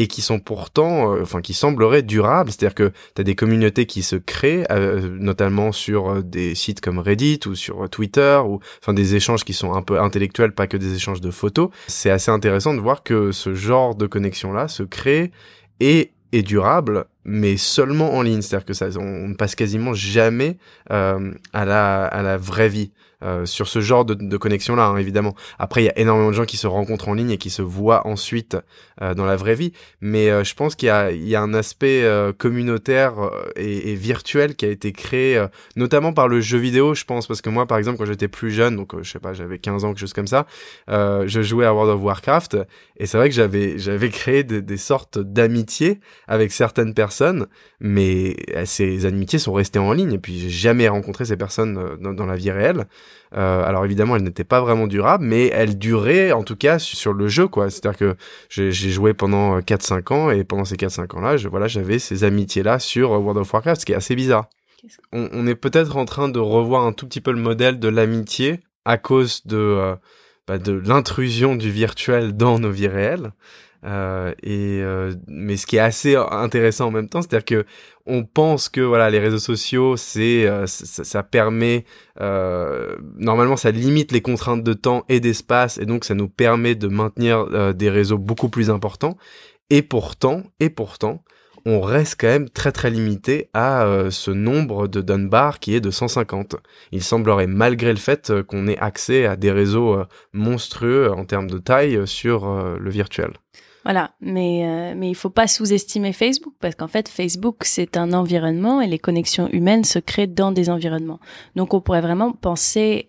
et 0.00 0.06
qui 0.06 0.22
sont 0.22 0.40
pourtant, 0.40 1.12
euh, 1.12 1.22
enfin 1.22 1.42
qui 1.42 1.52
sembleraient 1.52 2.02
durables. 2.02 2.50
C'est-à-dire 2.50 2.74
que 2.74 2.90
tu 3.14 3.20
as 3.20 3.22
des 3.22 3.34
communautés 3.34 3.84
qui 3.84 4.02
se 4.02 4.16
créent, 4.16 4.64
euh, 4.70 5.10
notamment 5.20 5.72
sur 5.72 6.08
euh, 6.08 6.22
des 6.22 6.54
sites 6.54 6.80
comme 6.80 6.98
Reddit 6.98 7.40
ou 7.46 7.54
sur 7.54 7.86
Twitter, 7.90 8.40
ou 8.42 8.60
enfin 8.80 8.94
des 8.94 9.14
échanges 9.14 9.44
qui 9.44 9.52
sont 9.52 9.74
un 9.74 9.82
peu 9.82 10.00
intellectuels, 10.00 10.52
pas 10.52 10.66
que 10.66 10.78
des 10.78 10.94
échanges 10.94 11.20
de 11.20 11.30
photos. 11.30 11.68
C'est 11.86 12.08
assez 12.08 12.30
intéressant 12.30 12.72
de 12.72 12.80
voir 12.80 13.02
que 13.02 13.30
ce 13.30 13.52
genre 13.52 13.94
de 13.94 14.06
connexion-là 14.06 14.68
se 14.68 14.84
crée 14.84 15.32
et 15.80 16.12
est 16.32 16.42
durable, 16.42 17.04
mais 17.26 17.58
seulement 17.58 18.14
en 18.14 18.22
ligne. 18.22 18.40
C'est-à-dire 18.40 18.64
que 18.64 18.72
ça, 18.72 18.86
on 18.98 19.28
ne 19.28 19.34
passe 19.34 19.54
quasiment 19.54 19.92
jamais 19.92 20.56
à 20.88 21.18
la 21.52 22.06
à 22.06 22.22
la 22.22 22.38
vraie 22.38 22.70
vie. 22.70 22.90
Euh, 23.22 23.46
sur 23.46 23.68
ce 23.68 23.80
genre 23.80 24.04
de, 24.04 24.14
de 24.14 24.36
connexion-là, 24.36 24.86
hein, 24.86 24.96
évidemment. 24.96 25.34
Après, 25.58 25.82
il 25.82 25.86
y 25.86 25.90
a 25.90 25.98
énormément 25.98 26.30
de 26.30 26.34
gens 26.34 26.44
qui 26.44 26.56
se 26.56 26.66
rencontrent 26.66 27.08
en 27.08 27.14
ligne 27.14 27.30
et 27.30 27.38
qui 27.38 27.50
se 27.50 27.62
voient 27.62 28.06
ensuite 28.06 28.56
euh, 29.02 29.14
dans 29.14 29.24
la 29.24 29.36
vraie 29.36 29.54
vie. 29.54 29.72
Mais 30.02 30.30
euh, 30.30 30.44
je 30.44 30.54
pense 30.54 30.74
qu'il 30.74 30.88
y 30.88 31.30
y 31.30 31.34
a 31.34 31.40
un 31.40 31.54
aspect 31.54 32.02
euh, 32.04 32.32
communautaire 32.32 33.14
et, 33.56 33.92
et, 33.92 33.94
virtuel 33.94 34.56
qui 34.56 34.66
a 34.66 34.68
été 34.68 34.92
créé, 34.92 35.42
notamment 35.76 36.12
par 36.12 36.28
le 36.28 36.40
jeu 36.40 36.58
vidéo, 36.58 36.94
je 36.94 37.04
pense. 37.04 37.26
Parce 37.26 37.40
que 37.40 37.48
moi, 37.48 37.66
par 37.66 37.78
exemple, 37.78 37.98
quand 37.98 38.04
j'étais 38.04 38.28
plus 38.28 38.50
jeune, 38.50 38.76
donc 38.76 39.00
je 39.00 39.10
sais 39.10 39.18
pas, 39.18 39.32
j'avais 39.32 39.58
15 39.58 39.84
ans, 39.84 39.88
quelque 39.88 40.00
chose 40.00 40.12
comme 40.12 40.26
ça, 40.26 40.46
je 40.88 41.42
jouais 41.42 41.64
à 41.64 41.72
World 41.72 41.92
of 41.94 42.02
Warcraft. 42.02 42.58
Et 42.98 43.06
c'est 43.06 43.16
vrai 43.16 43.28
que 43.30 43.34
j'avais, 43.34 43.78
j'avais 43.78 44.10
créé 44.10 44.44
des, 44.44 44.60
des 44.60 44.76
sortes 44.76 45.18
d'amitiés 45.18 46.00
avec 46.28 46.52
certaines 46.52 46.92
personnes. 46.92 47.46
Mais 47.80 48.36
ces 48.64 49.06
amitiés 49.06 49.38
sont 49.38 49.52
restées 49.52 49.78
en 49.78 49.92
ligne. 49.92 50.12
Et 50.12 50.18
puis, 50.18 50.38
j'ai 50.38 50.50
jamais 50.50 50.88
rencontré 50.88 51.24
ces 51.24 51.36
personnes 51.36 51.96
dans, 52.00 52.12
dans 52.12 52.26
la 52.26 52.36
vie 52.36 52.50
réelle. 52.50 52.86
Euh, 53.36 53.62
alors 53.64 53.84
évidemment, 53.84 54.16
elles 54.16 54.22
n'étaient 54.22 54.44
pas 54.44 54.60
vraiment 54.60 54.86
durables, 54.86 55.24
mais 55.24 55.46
elles 55.48 55.78
duraient 55.78 56.32
en 56.32 56.42
tout 56.42 56.56
cas 56.56 56.78
sur 56.78 57.12
le 57.12 57.28
jeu, 57.28 57.48
quoi. 57.48 57.70
C'est-à-dire 57.70 57.98
que 57.98 58.16
j'ai 58.48 58.72
joué 58.72 59.14
pendant 59.14 59.60
4-5 59.60 60.12
ans 60.12 60.30
et 60.30 60.44
pendant 60.44 60.64
ces 60.64 60.76
4-5 60.76 61.16
ans-là, 61.16 61.36
voilà, 61.48 61.68
j'avais 61.68 61.98
ces 61.98 62.24
amitiés-là 62.24 62.78
sur 62.78 63.10
World 63.10 63.38
of 63.38 63.52
Warcraft, 63.52 63.80
ce 63.80 63.86
qui 63.86 63.92
est 63.92 63.96
assez 63.96 64.16
bizarre. 64.16 64.48
On, 65.12 65.28
on 65.32 65.46
est 65.46 65.54
peut-être 65.54 65.96
en 65.96 66.06
train 66.06 66.28
de 66.28 66.38
revoir 66.38 66.84
un 66.86 66.92
tout 66.92 67.06
petit 67.06 67.20
peu 67.20 67.32
le 67.32 67.40
modèle 67.40 67.78
de 67.78 67.88
l'amitié 67.88 68.60
à 68.84 68.98
cause 68.98 69.46
de, 69.46 69.56
euh, 69.56 69.94
bah, 70.46 70.58
de 70.58 70.72
l'intrusion 70.72 71.56
du 71.56 71.70
virtuel 71.70 72.36
dans 72.36 72.58
nos 72.58 72.70
vies 72.70 72.88
réelles. 72.88 73.32
Euh, 73.84 74.34
euh, 74.46 75.14
mais 75.26 75.56
ce 75.56 75.66
qui 75.66 75.76
est 75.76 75.80
assez 75.80 76.14
intéressant 76.16 76.88
en 76.88 76.90
même 76.90 77.08
temps, 77.08 77.22
c'est-à-dire 77.22 77.44
que 77.44 77.64
on 78.06 78.24
pense 78.24 78.68
que 78.68 78.80
voilà 78.80 79.08
les 79.10 79.18
réseaux 79.18 79.38
sociaux, 79.38 79.96
c'est 79.96 80.46
euh, 80.46 80.66
ça, 80.66 81.22
permet 81.22 81.84
normalement 82.18 83.56
ça 83.56 83.70
limite 83.70 84.12
les 84.12 84.20
contraintes 84.20 84.62
de 84.62 84.72
temps 84.74 85.04
et 85.08 85.20
d'espace 85.20 85.78
et 85.78 85.86
donc 85.86 86.04
ça 86.04 86.14
nous 86.14 86.28
permet 86.28 86.74
de 86.74 86.88
maintenir 86.88 87.74
des 87.74 87.90
réseaux 87.90 88.18
beaucoup 88.18 88.48
plus 88.48 88.70
importants. 88.70 89.16
Et 89.70 89.82
pourtant, 89.82 90.42
et 90.58 90.68
pourtant, 90.68 91.22
on 91.64 91.80
reste 91.80 92.16
quand 92.20 92.26
même 92.26 92.50
très 92.50 92.72
très 92.72 92.90
limité 92.90 93.48
à 93.54 93.86
ce 94.10 94.30
nombre 94.30 94.88
de 94.88 95.00
Dunbar 95.00 95.60
qui 95.60 95.74
est 95.74 95.80
de 95.80 95.90
150. 95.90 96.56
Il 96.92 97.02
semblerait, 97.02 97.46
malgré 97.46 97.92
le 97.92 97.98
fait 97.98 98.32
qu'on 98.42 98.66
ait 98.66 98.78
accès 98.78 99.26
à 99.26 99.36
des 99.36 99.52
réseaux 99.52 99.96
monstrueux 100.32 101.12
en 101.12 101.24
termes 101.24 101.48
de 101.48 101.58
taille 101.58 102.06
sur 102.06 102.46
le 102.78 102.90
virtuel. 102.90 103.30
Voilà, 103.84 104.10
mais 104.20 104.62
euh, 104.64 104.94
mais 104.94 105.08
il 105.08 105.14
faut 105.14 105.30
pas 105.30 105.46
sous-estimer 105.46 106.12
Facebook 106.12 106.52
parce 106.60 106.74
qu'en 106.74 106.88
fait 106.88 107.08
Facebook 107.08 107.64
c'est 107.64 107.96
un 107.96 108.12
environnement 108.12 108.82
et 108.82 108.86
les 108.86 108.98
connexions 108.98 109.48
humaines 109.48 109.84
se 109.84 109.98
créent 109.98 110.26
dans 110.26 110.52
des 110.52 110.68
environnements. 110.68 111.20
Donc 111.56 111.72
on 111.72 111.80
pourrait 111.80 112.02
vraiment 112.02 112.32
penser 112.32 113.06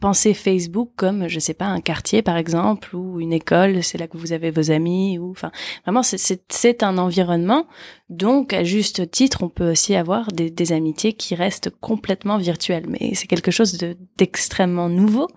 pensez 0.00 0.34
Facebook 0.34 0.90
comme, 0.96 1.28
je 1.28 1.38
sais 1.38 1.54
pas, 1.54 1.66
un 1.66 1.80
quartier 1.80 2.22
par 2.22 2.36
exemple, 2.36 2.94
ou 2.94 3.20
une 3.20 3.32
école, 3.32 3.82
c'est 3.82 3.98
là 3.98 4.06
que 4.06 4.16
vous 4.16 4.32
avez 4.32 4.50
vos 4.50 4.70
amis, 4.70 5.18
ou 5.18 5.30
enfin, 5.30 5.50
vraiment, 5.84 6.02
c'est 6.02 6.82
un 6.82 6.98
environnement. 6.98 7.66
Donc, 8.08 8.52
à 8.52 8.62
juste 8.62 9.10
titre, 9.10 9.42
on 9.42 9.48
peut 9.48 9.70
aussi 9.72 9.96
avoir 9.96 10.28
des, 10.28 10.50
des 10.50 10.72
amitiés 10.72 11.12
qui 11.12 11.34
restent 11.34 11.70
complètement 11.80 12.38
virtuelles. 12.38 12.86
Mais 12.88 13.14
c'est 13.14 13.26
quelque 13.26 13.50
chose 13.50 13.78
d'extrêmement 14.16 14.88
nouveau. 14.88 15.28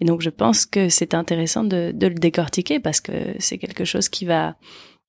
Et 0.00 0.04
donc, 0.04 0.20
je 0.20 0.30
pense 0.30 0.66
que 0.66 0.88
c'est 0.88 1.14
intéressant 1.14 1.64
de, 1.64 1.92
de 1.94 2.06
le 2.06 2.14
décortiquer 2.14 2.80
parce 2.80 3.00
que 3.00 3.12
c'est 3.38 3.58
quelque 3.58 3.84
chose 3.84 4.08
qui 4.08 4.24
va 4.24 4.56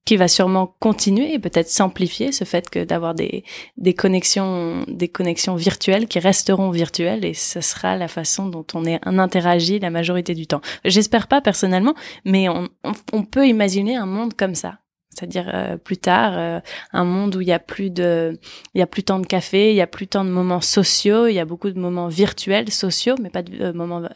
qui 0.10 0.18
va 0.18 0.28
sûrement 0.28 0.75
continuer 0.80 1.36
et 1.36 1.38
peut-être 1.38 1.70
s'amplifier 1.70 2.32
ce 2.32 2.44
fait 2.44 2.68
que 2.72 2.84
d'avoir 2.84 3.13
des, 3.13 3.44
des 3.78 3.94
connexions 3.94 4.84
des 4.88 5.08
connexions 5.08 5.54
virtuelles 5.54 6.08
qui 6.08 6.18
resteront 6.18 6.72
virtuelles 6.72 7.24
et 7.24 7.36
ce 7.36 7.62
sera 7.62 7.96
la 7.96 8.08
façon 8.08 8.48
dont 8.48 8.66
on 8.74 8.86
est 8.86 9.00
on 9.06 9.20
interagit 9.20 9.78
la 9.78 9.92
majorité 9.92 10.34
du 10.34 10.48
temps. 10.48 10.62
J'espère 10.84 11.28
pas 11.28 11.42
personnellement, 11.42 11.94
mais 12.25 12.50
on, 12.50 12.70
on, 13.13 13.24
peut 13.24 13.48
imaginer 13.48 13.98
un 13.98 14.08
monde 14.08 14.34
comme 14.34 14.56
ça. 14.56 14.80
C'est-à-dire 15.12 15.51
euh, 15.54 15.78
plus 15.78 15.98
tard, 15.98 16.34
euh, 16.36 16.60
un 16.92 17.04
monde 17.04 17.36
où 17.36 17.42
il 17.42 17.48
y 17.48 17.51
a 17.51 17.60
plus 17.60 17.92
de, 17.92 18.39
il 18.74 18.80
y 18.80 18.82
a 18.82 18.88
plus 18.88 19.04
tant 19.04 19.20
de 19.20 19.28
café, 19.28 19.70
il 19.70 19.75
y 19.75 19.82
a 19.82 19.86
plus 19.86 20.08
tant 20.08 20.25
de 20.25 20.32
moments 20.32 20.62
sociaux, 20.62 21.28
il 21.28 21.34
y 21.34 21.39
a 21.39 21.46
beaucoup 21.46 21.70
de 21.70 21.80
moments 21.80 22.08
virtuels 22.08 22.72
sociaux, 22.72 23.13
mais 23.22 23.30
pas 23.30 23.44
de 23.44 23.62
euh, 23.62 23.74
moments 23.74 24.10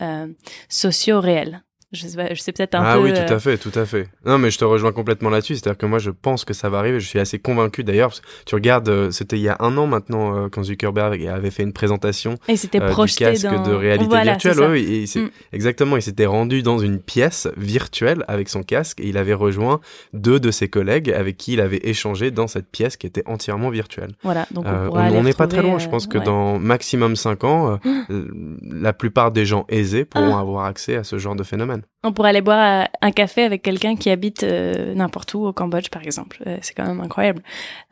sociaux 0.70 1.22
réels. 1.22 1.62
Je 1.94 2.08
sais, 2.08 2.52
peut-être 2.52 2.74
un 2.74 2.84
ah 2.84 2.96
peu. 2.96 3.00
Ah 3.00 3.04
oui, 3.04 3.14
tout 3.14 3.34
à 3.34 3.40
fait, 3.40 3.58
tout 3.60 3.72
à 3.76 3.86
fait. 3.86 4.10
Non, 4.26 4.40
mais 4.40 4.50
je 4.50 4.58
te 4.58 4.66
rejoins 4.66 4.92
complètement 4.92 5.30
là-dessus. 5.30 5.56
C'est-à-dire 5.56 5.78
que 5.78 5.86
moi, 5.86 6.00
je 6.00 6.10
pense 6.10 6.44
que 6.44 6.54
ça 6.54 6.68
va 6.68 6.80
arriver. 6.80 7.00
Je 7.00 7.08
suis 7.08 7.20
assez 7.20 7.38
convaincu 7.38 7.84
d'ailleurs. 7.84 8.12
Tu 8.48 8.56
regardes, 8.56 8.90
euh, 8.90 9.12
c'était 9.12 9.38
il 9.38 9.44
y 9.44 9.50
a 9.50 9.58
un 9.60 9.78
an 9.78 9.86
maintenant 9.86 10.36
euh, 10.36 10.50
quand 10.50 10.64
Zuckerberg 10.64 11.24
avait 11.28 11.52
fait 11.52 11.62
une 11.62 11.72
présentation. 11.72 12.40
Et 12.48 12.58
c'était 12.58 12.82
euh, 12.82 12.90
projeté 12.90 13.26
du 13.26 13.32
casque 13.34 13.46
dans... 13.46 13.62
de 13.62 13.74
réalité 13.74 14.22
virtuelle. 14.24 14.60
Oui, 14.72 15.06
et 15.16 15.20
mm. 15.20 15.30
exactement. 15.54 15.96
Il 15.96 16.02
s'était 16.02 16.26
rendu 16.26 16.64
dans 16.64 16.80
une 16.80 17.00
pièce 17.00 17.48
virtuelle 17.58 18.26
avec 18.28 18.50
son 18.50 18.64
casque 18.64 19.00
et 19.00 19.08
il 19.08 19.18
avait 19.20 19.36
rejoint 19.36 19.80
deux 20.14 20.40
de 20.40 20.50
ses 20.50 20.70
collègues 20.70 21.12
avec 21.12 21.38
qui 21.38 21.54
il 21.54 21.62
avait 21.62 21.82
échangé 21.84 22.32
dans 22.32 22.48
cette 22.48 22.70
pièce 22.70 22.98
qui 22.98 23.06
était 23.06 23.24
entièrement 23.28 23.70
virtuelle. 23.70 24.14
Voilà. 24.24 24.48
Donc 24.50 24.66
on 24.68 25.22
n'est 25.22 25.34
pas 25.34 25.48
très 25.48 25.62
loin. 25.62 25.78
Je 25.78 25.90
pense 25.90 26.08
que 26.08 26.18
dans 26.18 26.58
maximum 26.58 27.16
cinq 27.16 27.44
ans, 27.44 27.80
la 28.64 28.94
plupart 28.94 29.32
des 29.32 29.46
gens 29.46 29.66
aisés 29.70 30.06
pourront 30.06 30.36
ah. 30.36 30.40
avoir 30.40 30.66
accès 30.66 30.96
à 30.96 31.04
ce 31.04 31.20
genre 31.20 31.36
de 31.36 31.44
phénomène. 31.44 31.83
On 32.06 32.12
pourrait 32.12 32.30
aller 32.30 32.42
boire 32.42 32.90
un 33.02 33.12
café 33.12 33.44
avec 33.44 33.62
quelqu'un 33.62 33.96
qui 33.96 34.10
habite 34.10 34.44
euh, 34.44 34.94
n'importe 34.94 35.34
où 35.36 35.46
au 35.46 35.54
Cambodge, 35.54 35.90
par 35.90 36.04
exemple. 36.04 36.44
Euh, 36.48 36.58
c'est 36.62 36.74
quand 36.74 36.86
même 36.86 37.00
incroyable. 37.00 37.42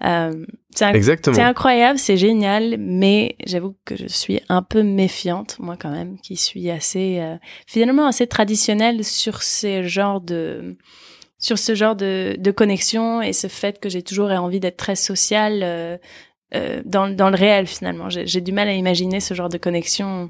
Euh, 0.04 0.46
c'est 0.72 0.94
Exactement. 0.94 1.36
C'est 1.36 1.42
incroyable, 1.42 1.98
c'est 1.98 2.18
génial, 2.18 2.76
mais 2.78 3.38
j'avoue 3.46 3.76
que 3.86 3.96
je 3.96 4.08
suis 4.08 4.42
un 4.50 4.64
peu 4.64 4.84
méfiante, 4.84 5.58
moi 5.60 5.78
quand 5.80 5.92
même, 5.92 6.20
qui 6.20 6.36
suis 6.36 6.70
assez, 6.70 7.20
euh, 7.22 7.38
finalement 7.68 8.06
assez 8.06 8.28
traditionnelle 8.28 9.06
sur 9.06 9.44
ces 9.44 9.84
genres 9.84 10.20
de, 10.20 10.76
sur 11.38 11.58
ce 11.58 11.74
genre 11.74 11.96
de, 11.96 12.36
de 12.38 12.52
connexion 12.52 13.22
et 13.22 13.32
ce 13.32 13.48
fait 13.48 13.80
que 13.80 13.88
j'ai 13.88 14.04
toujours 14.04 14.30
envie 14.30 14.60
d'être 14.60 14.78
très 14.78 14.96
sociale 14.96 16.00
dans, 16.86 17.08
dans 17.08 17.30
le 17.30 17.36
réel 17.36 17.66
finalement. 17.66 18.10
J'ai 18.10 18.42
du 18.42 18.52
mal 18.52 18.68
à 18.68 18.74
imaginer 18.74 19.22
ce 19.22 19.34
genre 19.34 19.50
de 19.50 19.58
connexion 19.58 20.30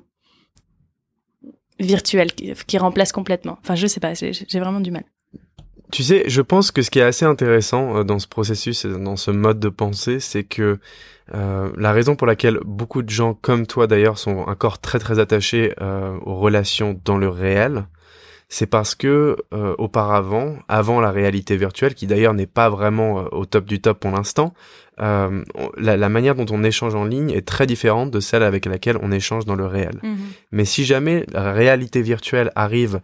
virtuel 1.81 2.31
qui, 2.33 2.77
remplace 2.77 3.11
complètement. 3.11 3.57
Enfin, 3.61 3.75
je 3.75 3.87
sais 3.87 3.99
pas, 3.99 4.13
j'ai 4.13 4.59
vraiment 4.59 4.79
du 4.79 4.91
mal. 4.91 5.03
Tu 5.91 6.03
sais, 6.03 6.23
je 6.27 6.41
pense 6.41 6.71
que 6.71 6.81
ce 6.81 6.89
qui 6.89 6.99
est 6.99 7.03
assez 7.03 7.25
intéressant 7.25 7.97
euh, 7.97 8.03
dans 8.03 8.17
ce 8.17 8.27
processus 8.27 8.85
dans 8.85 9.17
ce 9.17 9.29
mode 9.29 9.59
de 9.59 9.67
pensée, 9.67 10.21
c'est 10.21 10.45
que 10.45 10.79
euh, 11.33 11.69
la 11.77 11.91
raison 11.91 12.15
pour 12.15 12.27
laquelle 12.27 12.59
beaucoup 12.65 13.01
de 13.01 13.09
gens 13.09 13.33
comme 13.33 13.67
toi 13.67 13.87
d'ailleurs 13.87 14.17
sont 14.17 14.37
encore 14.37 14.79
très 14.79 14.99
très 14.99 15.19
attachés 15.19 15.73
euh, 15.81 16.17
aux 16.25 16.35
relations 16.35 16.99
dans 17.03 17.17
le 17.17 17.27
réel, 17.27 17.87
c'est 18.53 18.67
parce 18.67 18.95
que 18.95 19.37
euh, 19.53 19.75
auparavant, 19.77 20.57
avant 20.67 20.99
la 20.99 21.09
réalité 21.09 21.55
virtuelle, 21.55 21.95
qui 21.95 22.05
d'ailleurs 22.05 22.33
n'est 22.33 22.47
pas 22.47 22.69
vraiment 22.69 23.21
euh, 23.21 23.23
au 23.31 23.45
top 23.45 23.63
du 23.63 23.79
top 23.79 24.01
pour 24.01 24.11
l'instant, 24.11 24.53
euh, 24.99 25.41
la, 25.77 25.95
la, 25.95 26.09
manière 26.09 26.35
dont 26.35 26.45
on 26.51 26.61
échange 26.61 26.93
en 26.93 27.05
ligne 27.05 27.31
est 27.31 27.47
très 27.47 27.65
différente 27.65 28.11
de 28.11 28.19
celle 28.19 28.43
avec 28.43 28.65
laquelle 28.65 28.97
on 29.01 29.09
échange 29.09 29.45
dans 29.45 29.55
le 29.55 29.65
réel. 29.65 29.99
Mhm. 30.03 30.17
Mais 30.51 30.65
si 30.65 30.83
jamais 30.83 31.25
la 31.31 31.53
réalité 31.53 32.01
virtuelle 32.01 32.51
arrive 32.55 32.99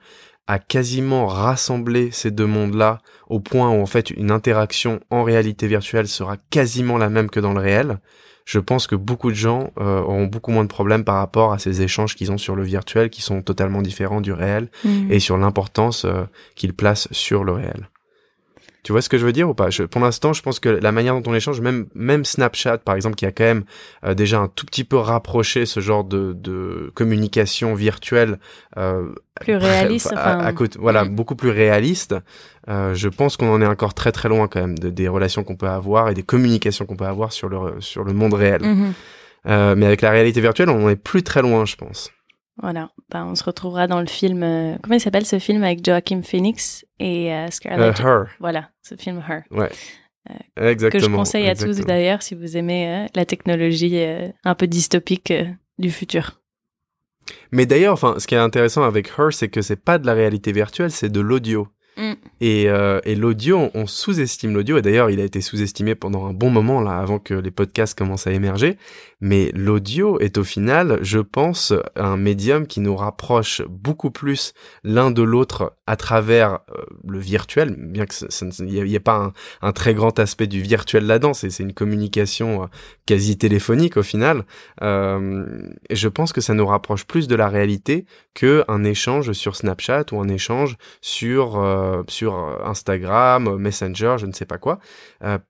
à 0.48 0.60
quasiment 0.60 1.28
rassembler 1.28 2.10
ces 2.12 2.32
deux 2.32 2.46
mondes-là 2.46 3.00
au 3.28 3.40
point 3.40 3.70
où 3.70 3.82
en 3.82 3.86
fait 3.86 4.10
une 4.12 4.32
interaction 4.32 5.02
en 5.10 5.24
réalité 5.24 5.68
virtuelle 5.68 6.08
sera 6.08 6.38
quasiment 6.50 6.98
la 6.98 7.10
même 7.10 7.30
que 7.30 7.40
dans 7.40 7.54
le 7.54 7.60
réel, 7.60 8.00
je 8.46 8.60
pense 8.60 8.88
que 8.88 8.96
beaucoup 8.96 9.30
de 9.30 9.36
gens 9.36 9.72
euh, 9.78 10.00
auront 10.00 10.26
beaucoup 10.26 10.52
moins 10.52 10.64
de 10.64 10.70
problèmes 10.70 11.04
par 11.04 11.18
rapport 11.18 11.52
à 11.52 11.60
ces 11.60 11.82
échanges 11.82 12.16
qu'ils 12.16 12.32
ont 12.32 12.38
sur 12.38 12.56
le 12.56 12.64
virtuel, 12.64 13.10
qui 13.10 13.22
sont 13.22 13.42
totalement 13.42 13.82
différents 13.82 14.22
du 14.22 14.32
réel, 14.32 14.70
mmh. 14.86 15.12
et 15.12 15.20
sur 15.20 15.38
l'importance 15.38 16.06
euh, 16.06 16.24
qu'ils 16.56 16.74
placent 16.74 17.10
sur 17.12 17.44
le 17.44 17.52
réel. 17.52 17.90
Tu 18.88 18.94
vois 18.94 19.02
ce 19.02 19.10
que 19.10 19.18
je 19.18 19.26
veux 19.26 19.34
dire 19.34 19.50
ou 19.50 19.54
pas? 19.54 19.70
Je, 19.70 19.84
Pour 19.84 20.00
l'instant, 20.00 20.32
je 20.32 20.42
pense 20.42 20.62
que 20.62 20.70
la 20.70 20.94
manière 20.94 21.20
dont 21.20 21.30
on 21.30 21.36
échange, 21.36 21.60
même 21.60 21.88
même 21.94 22.24
Snapchat 22.24 22.78
par 22.78 22.96
exemple, 22.96 23.18
qui 23.18 23.26
a 23.26 23.34
quand 23.34 23.44
même 23.44 23.66
euh, 24.06 24.14
déjà 24.14 24.40
un 24.40 24.48
tout 24.48 24.66
petit 24.66 24.86
peu 24.86 24.96
rapproché 24.96 25.66
ce 25.66 25.82
genre 25.82 26.06
de, 26.06 26.32
de 26.32 26.90
communication 26.94 27.76
virtuelle 27.76 28.40
euh, 28.78 29.10
plus 29.42 29.58
réaliste, 29.58 30.14
à, 30.16 30.40
à, 30.40 30.54
côté, 30.54 30.80
voilà, 30.80 31.04
beaucoup 31.04 31.36
plus 31.36 31.50
réaliste. 31.50 32.16
Euh, 32.70 32.94
je 32.94 33.10
pense 33.10 33.36
qu'on 33.36 33.50
en 33.52 33.62
est 33.62 33.68
encore 33.68 33.94
très 33.94 34.14
très 34.14 34.30
loin 34.30 34.48
quand 34.48 34.62
même 34.62 34.80
de, 34.80 34.90
des 34.90 35.10
relations 35.10 35.44
qu'on 35.44 35.58
peut 35.58 35.68
avoir 35.68 36.08
et 36.08 36.14
des 36.14 36.24
communications 36.24 36.86
qu'on 36.86 36.96
peut 36.96 37.04
avoir 37.04 37.34
sur 37.34 37.50
le 37.50 37.82
sur 37.82 38.06
le 38.06 38.14
monde 38.14 38.36
réel. 38.36 38.62
Mm 38.62 38.94
-hmm. 39.46 39.76
mais 39.76 39.86
avec 39.86 40.02
la 40.02 40.12
réalité 40.12 40.40
virtuelle, 40.40 40.70
on 40.70 40.88
est 40.88 40.96
plus 40.96 41.24
très 41.24 41.42
loin, 41.42 41.66
je 41.66 41.76
pense. 41.76 42.10
Voilà, 42.60 42.90
ben, 43.10 43.26
on 43.26 43.36
se 43.36 43.44
retrouvera 43.44 43.88
dans 43.88 44.00
le 44.00 44.08
film. 44.08 44.42
Euh, 44.42 44.76
comment 44.82 44.96
il 44.96 45.00
s'appelle 45.00 45.26
ce 45.26 45.38
film 45.38 45.64
avec 45.64 45.86
Joaquin 45.86 46.22
Phoenix 46.24 46.86
et 47.00 47.34
euh, 47.34 47.50
Scarlett? 47.52 48.00
Uh, 48.00 48.02
Her. 48.02 48.26
Voilà, 48.40 48.70
ce 48.82 48.96
film 48.96 49.24
Her. 49.28 49.44
Ouais. 49.52 49.70
Euh, 50.60 50.72
Exactement. 50.72 51.02
Que 51.02 51.12
je 51.12 51.16
conseille 51.16 51.48
à 51.48 51.52
Exactement. 51.52 51.78
tous 51.78 51.86
d'ailleurs 51.86 52.22
si 52.22 52.36
vous 52.36 52.58
aimez 52.58 52.88
euh, 52.88 53.08
la 53.16 53.26
technologie 53.26 53.98
euh, 54.00 54.30
un 54.44 54.56
peu 54.56 54.68
dystopique 54.68 55.34
du 55.78 55.92
futur. 55.92 56.42
Mais 57.52 57.66
d'ailleurs, 57.66 57.94
enfin, 57.94 58.16
ce 58.18 58.28
qui 58.28 58.36
est 58.36 58.40
intéressant 58.40 58.84
avec 58.84 59.12
Her, 59.18 59.32
c'est 59.32 59.50
que 59.50 59.62
c'est 59.62 59.76
pas 59.82 59.98
de 59.98 60.06
la 60.06 60.14
réalité 60.14 60.52
virtuelle, 60.52 60.92
c'est 60.92 61.12
de 61.12 61.20
l'audio. 61.20 61.68
Mm. 61.98 62.14
Et, 62.42 62.70
euh, 62.70 63.02
et 63.06 63.16
l'audio, 63.16 63.70
on, 63.74 63.88
sous-estime 63.88 64.54
l'audio. 64.54 64.78
Et 64.78 64.82
d'ailleurs, 64.82 65.10
il 65.10 65.20
a 65.20 65.24
été 65.24 65.42
sous-estimé 65.42 65.96
pendant 65.96 66.28
un 66.28 66.34
bon 66.34 66.50
moment 66.50 66.82
là, 66.82 66.98
avant 67.00 67.20
que 67.20 67.34
les 67.34 67.52
podcasts 67.52 67.98
commencent 67.98 68.28
à 68.28 68.32
émerger. 68.32 68.78
Mais 69.20 69.52
l'audio 69.54 70.20
est 70.20 70.38
au 70.38 70.44
final, 70.44 71.00
je 71.02 71.20
pense, 71.20 71.74
un 71.96 72.18
médium 72.18 72.68
qui 72.68 72.80
nous 72.80 72.96
rapproche 72.96 73.62
beaucoup 73.68 74.12
plus 74.12 74.54
l'un 74.84 75.12
de 75.12 75.24
l'autre 75.24 75.74
à 75.88 75.96
travers 75.96 76.60
euh, 76.76 76.84
le 77.08 77.18
virtuel, 77.18 77.76
bien 77.78 78.06
que 78.06 78.14
il 78.60 78.84
n'y 78.84 78.96
ait 78.96 79.00
pas 79.00 79.34
un, 79.62 79.72
très 79.72 79.94
grand 79.94 80.20
aspect 80.20 80.48
du 80.48 80.62
virtuel 80.62 81.06
là-dedans. 81.06 81.34
C'est 81.34 81.60
une 81.60 81.74
communication 81.74 82.64
euh, 82.64 82.66
quasi 83.06 83.38
téléphonique 83.38 83.96
au 83.98 84.04
final. 84.04 84.44
Euh, 84.82 85.46
je 85.90 86.08
pense 86.10 86.34
que 86.34 86.42
ça 86.42 86.54
nous 86.54 86.66
rapproche 86.66 87.06
plus 87.06 87.28
de 87.28 87.36
la 87.36 87.48
réalité 87.48 88.06
que 88.34 88.66
un 88.68 88.84
échange 88.84 89.32
sur 89.32 89.56
Snapchat 89.56 90.06
ou 90.12 90.20
un 90.20 90.28
échange 90.28 90.76
sur 91.02 91.48
sur 92.08 92.36
Instagram, 92.66 93.58
Messenger, 93.58 94.18
je 94.20 94.26
ne 94.26 94.34
sais 94.34 94.46
pas 94.46 94.58
quoi, 94.58 94.80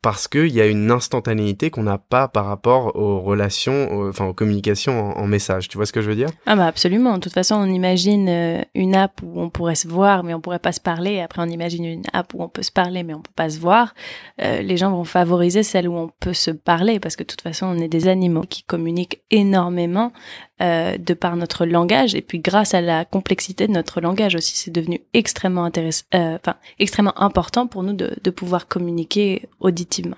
parce 0.01 0.27
qu'il 0.27 0.53
y 0.53 0.61
a 0.61 0.67
une 0.67 0.91
instantanéité 0.91 1.71
qu'on 1.71 1.83
n'a 1.83 1.97
pas 1.97 2.27
par 2.27 2.45
rapport 2.45 2.95
aux 2.95 3.19
relations, 3.19 3.56
enfin 3.65 4.25
aux 4.25 4.33
communications 4.33 5.17
en, 5.17 5.27
message. 5.27 5.67
Tu 5.67 5.77
vois 5.77 5.85
ce 5.85 5.93
que 5.93 6.01
je 6.01 6.09
veux 6.09 6.15
dire? 6.15 6.29
Ah 6.45 6.55
bah 6.55 6.67
absolument. 6.67 7.15
De 7.15 7.19
toute 7.19 7.33
façon, 7.33 7.55
on 7.55 7.65
imagine 7.65 8.29
euh, 8.29 8.61
une 8.75 8.95
app 8.95 9.21
où 9.23 9.41
on 9.41 9.49
pourrait 9.49 9.75
se 9.75 9.87
voir, 9.87 10.23
mais 10.23 10.33
on 10.33 10.41
pourrait 10.41 10.59
pas 10.59 10.71
se 10.71 10.79
parler. 10.79 11.19
Après, 11.19 11.41
on 11.41 11.49
imagine 11.49 11.85
une 11.85 12.03
app 12.13 12.33
où 12.33 12.41
on 12.41 12.49
peut 12.49 12.63
se 12.63 12.71
parler, 12.71 13.03
mais 13.03 13.13
on 13.13 13.21
peut 13.21 13.31
pas 13.35 13.49
se 13.49 13.59
voir. 13.59 13.93
les 14.39 14.77
gens 14.77 14.91
vont 14.91 15.03
favoriser 15.03 15.63
celle 15.63 15.87
où 15.87 15.95
on 15.95 16.09
peut 16.19 16.33
se 16.33 16.51
parler, 16.51 16.99
parce 16.99 17.15
que 17.15 17.23
de 17.23 17.27
toute 17.27 17.41
façon, 17.41 17.67
on 17.67 17.79
est 17.79 17.87
des 17.87 18.07
animaux 18.07 18.43
qui 18.47 18.63
communiquent 18.63 19.21
énormément 19.31 20.11
euh, 20.59 20.97
de 20.97 21.13
par 21.13 21.35
notre 21.35 21.67
langage 21.67 22.15
et 22.15 22.23
puis 22.23 22.39
grâce 22.39 22.73
à 22.73 22.81
la 22.81 23.05
complexité 23.05 23.67
de 23.67 23.73
notre 23.73 24.01
langage 24.01 24.33
aussi, 24.33 24.57
c'est 24.57 24.71
devenu 24.71 25.01
extrêmement 25.13 25.65
intéressant, 25.65 26.05
euh, 26.15 26.35
enfin 26.35 26.55
extrêmement 26.79 27.13
important 27.21 27.67
pour 27.67 27.83
nous 27.83 27.93
de, 27.93 28.15
de 28.23 28.31
pouvoir 28.31 28.67
communiquer 28.67 29.47
auditivement. 29.59 30.17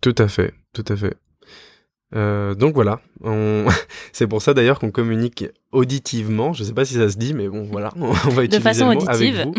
Tout 0.00 0.16
à 0.18 0.26
fait, 0.26 0.54
tout 0.72 0.84
à 0.88 0.96
fait. 0.96 1.14
Euh, 2.14 2.54
donc 2.54 2.74
voilà, 2.74 3.00
on... 3.22 3.66
c'est 4.12 4.26
pour 4.26 4.42
ça 4.42 4.54
d'ailleurs 4.54 4.78
qu'on 4.78 4.90
communique 4.90 5.46
auditivement. 5.72 6.52
Je 6.52 6.64
sais 6.64 6.72
pas 6.72 6.84
si 6.84 6.94
ça 6.94 7.08
se 7.08 7.16
dit, 7.16 7.34
mais 7.34 7.48
bon 7.48 7.64
voilà, 7.64 7.92
on 8.00 8.12
va 8.12 8.44
utiliser 8.44 8.58
de 8.58 8.62
façon 8.62 8.90
le 8.90 8.94
mot 8.94 9.02
auditive. 9.02 9.40
avec 9.40 9.46
vous, 9.46 9.54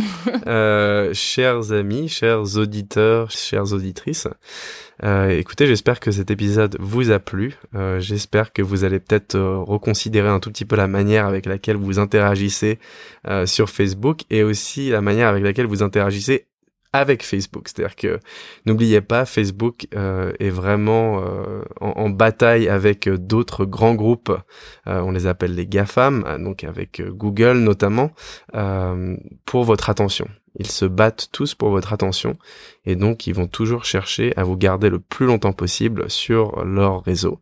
euh, 0.47 1.13
chers 1.13 1.71
amis, 1.71 2.07
chers 2.07 2.57
auditeurs, 2.57 3.31
chères 3.31 3.73
auditrices. 3.73 4.27
Euh, 5.03 5.29
écoutez, 5.29 5.67
j'espère 5.67 5.99
que 5.99 6.11
cet 6.11 6.31
épisode 6.31 6.77
vous 6.79 7.11
a 7.11 7.19
plu. 7.19 7.55
Euh, 7.75 7.99
j'espère 7.99 8.53
que 8.53 8.61
vous 8.61 8.83
allez 8.83 8.99
peut-être 8.99 9.35
euh, 9.35 9.57
reconsidérer 9.57 10.29
un 10.29 10.39
tout 10.39 10.49
petit 10.49 10.65
peu 10.65 10.75
la 10.75 10.87
manière 10.87 11.25
avec 11.25 11.45
laquelle 11.45 11.75
vous 11.75 11.99
interagissez 11.99 12.79
euh, 13.27 13.45
sur 13.45 13.69
Facebook 13.69 14.21
et 14.29 14.43
aussi 14.43 14.89
la 14.89 15.01
manière 15.01 15.27
avec 15.27 15.43
laquelle 15.43 15.65
vous 15.65 15.83
interagissez 15.83 16.45
avec 16.97 17.23
Facebook. 17.23 17.67
C'est-à-dire 17.67 17.95
que 17.95 18.19
n'oubliez 18.65 19.01
pas, 19.01 19.25
Facebook 19.25 19.87
euh, 19.95 20.31
est 20.39 20.49
vraiment 20.49 21.19
euh, 21.19 21.61
en, 21.79 21.91
en, 21.91 22.09
bataille 22.09 22.69
avec 22.69 23.09
d'autres 23.09 23.65
grands 23.65 23.95
groupes. 23.95 24.31
Euh, 24.87 25.01
on 25.01 25.11
les 25.11 25.27
appelle 25.27 25.55
les 25.55 25.67
GAFAM, 25.67 26.43
donc 26.43 26.63
avec 26.63 27.01
Google 27.01 27.57
notamment, 27.57 28.11
pour 29.45 29.63
votre 29.63 29.89
attention. 29.89 30.27
Ils 30.57 30.71
se 30.71 30.85
battent 30.85 31.29
tous 31.31 31.53
pour 31.53 31.69
votre 31.69 31.91
attention 31.91 32.37
et 32.85 32.95
donc 32.95 33.27
ils 33.27 33.33
vont 33.33 33.47
toujours 33.47 33.83
chercher 33.83 34.31
à 34.37 34.43
vous 34.43 34.55
garder 34.55 34.89
le 34.89 34.99
plus 34.99 35.25
longtemps 35.25 35.51
possible 35.51 36.09
sur 36.09 36.63
leur 36.63 37.03
réseau. 37.03 37.41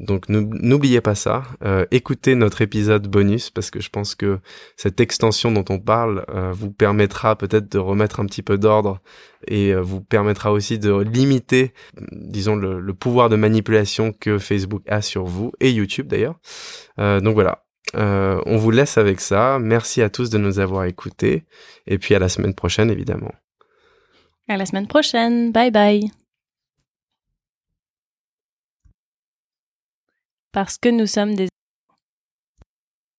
Donc 0.00 0.28
n'oubliez 0.28 1.00
pas 1.00 1.16
ça. 1.16 1.42
Euh, 1.64 1.84
écoutez 1.90 2.36
notre 2.36 2.62
épisode 2.62 3.08
bonus 3.08 3.50
parce 3.50 3.70
que 3.70 3.80
je 3.80 3.90
pense 3.90 4.14
que 4.14 4.38
cette 4.76 5.00
extension 5.00 5.50
dont 5.50 5.64
on 5.70 5.80
parle 5.80 6.24
euh, 6.28 6.52
vous 6.52 6.70
permettra 6.70 7.34
peut-être 7.36 7.70
de 7.70 7.78
remettre 7.78 8.20
un 8.20 8.26
petit 8.26 8.42
peu 8.42 8.58
d'ordre 8.58 9.00
et 9.48 9.74
euh, 9.74 9.80
vous 9.80 10.00
permettra 10.00 10.52
aussi 10.52 10.78
de 10.78 10.92
limiter, 11.00 11.72
disons, 12.12 12.54
le, 12.54 12.94
pouvoir 12.94 13.28
de 13.28 13.34
manipulation 13.36 14.12
que 14.12 14.38
Facebook 14.38 14.82
a 14.88 15.02
sur 15.02 15.24
vous 15.24 15.52
et 15.60 15.70
YouTube 15.70 16.06
d'ailleurs. 16.06 16.38
Donc 16.96 17.34
voilà. 17.34 17.64
On 17.94 18.56
vous 18.56 18.70
laisse 18.70 18.98
avec 18.98 19.20
ça. 19.20 19.58
Merci 19.60 20.02
à 20.02 20.10
tous 20.10 20.30
de 20.30 20.38
nous 20.38 20.58
avoir 20.58 20.84
écoutés 20.84 21.44
et 21.86 21.98
puis 21.98 22.14
à 22.14 22.18
la 22.18 22.28
semaine 22.28 22.54
prochaine 22.54 22.90
évidemment. 22.90 23.32
À 24.48 24.56
la 24.56 24.66
semaine 24.66 24.86
prochaine. 24.86 25.52
Bye 25.52 25.70
bye. 25.70 26.17
Parce 30.52 30.78
que 30.78 30.88
nous 30.88 31.06
sommes 31.06 31.34
des 31.34 31.48